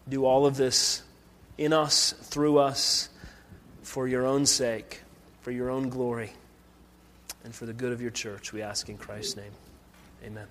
Do 0.09 0.27
all 0.27 0.45
of 0.45 0.57
this 0.57 1.03
in 1.57 1.73
us, 1.73 2.13
through 2.13 2.59
us, 2.59 3.09
for 3.83 4.07
your 4.07 4.27
own 4.27 4.45
sake, 4.45 5.01
for 5.41 5.51
your 5.51 5.71
own 5.71 5.89
glory, 5.89 6.33
and 7.43 7.55
for 7.55 7.65
the 7.65 7.73
good 7.73 7.93
of 7.93 8.03
your 8.03 8.11
church. 8.11 8.53
We 8.53 8.61
ask 8.61 8.89
in 8.91 8.99
Christ's 8.99 9.37
name. 9.37 9.53
Amen. 10.23 10.47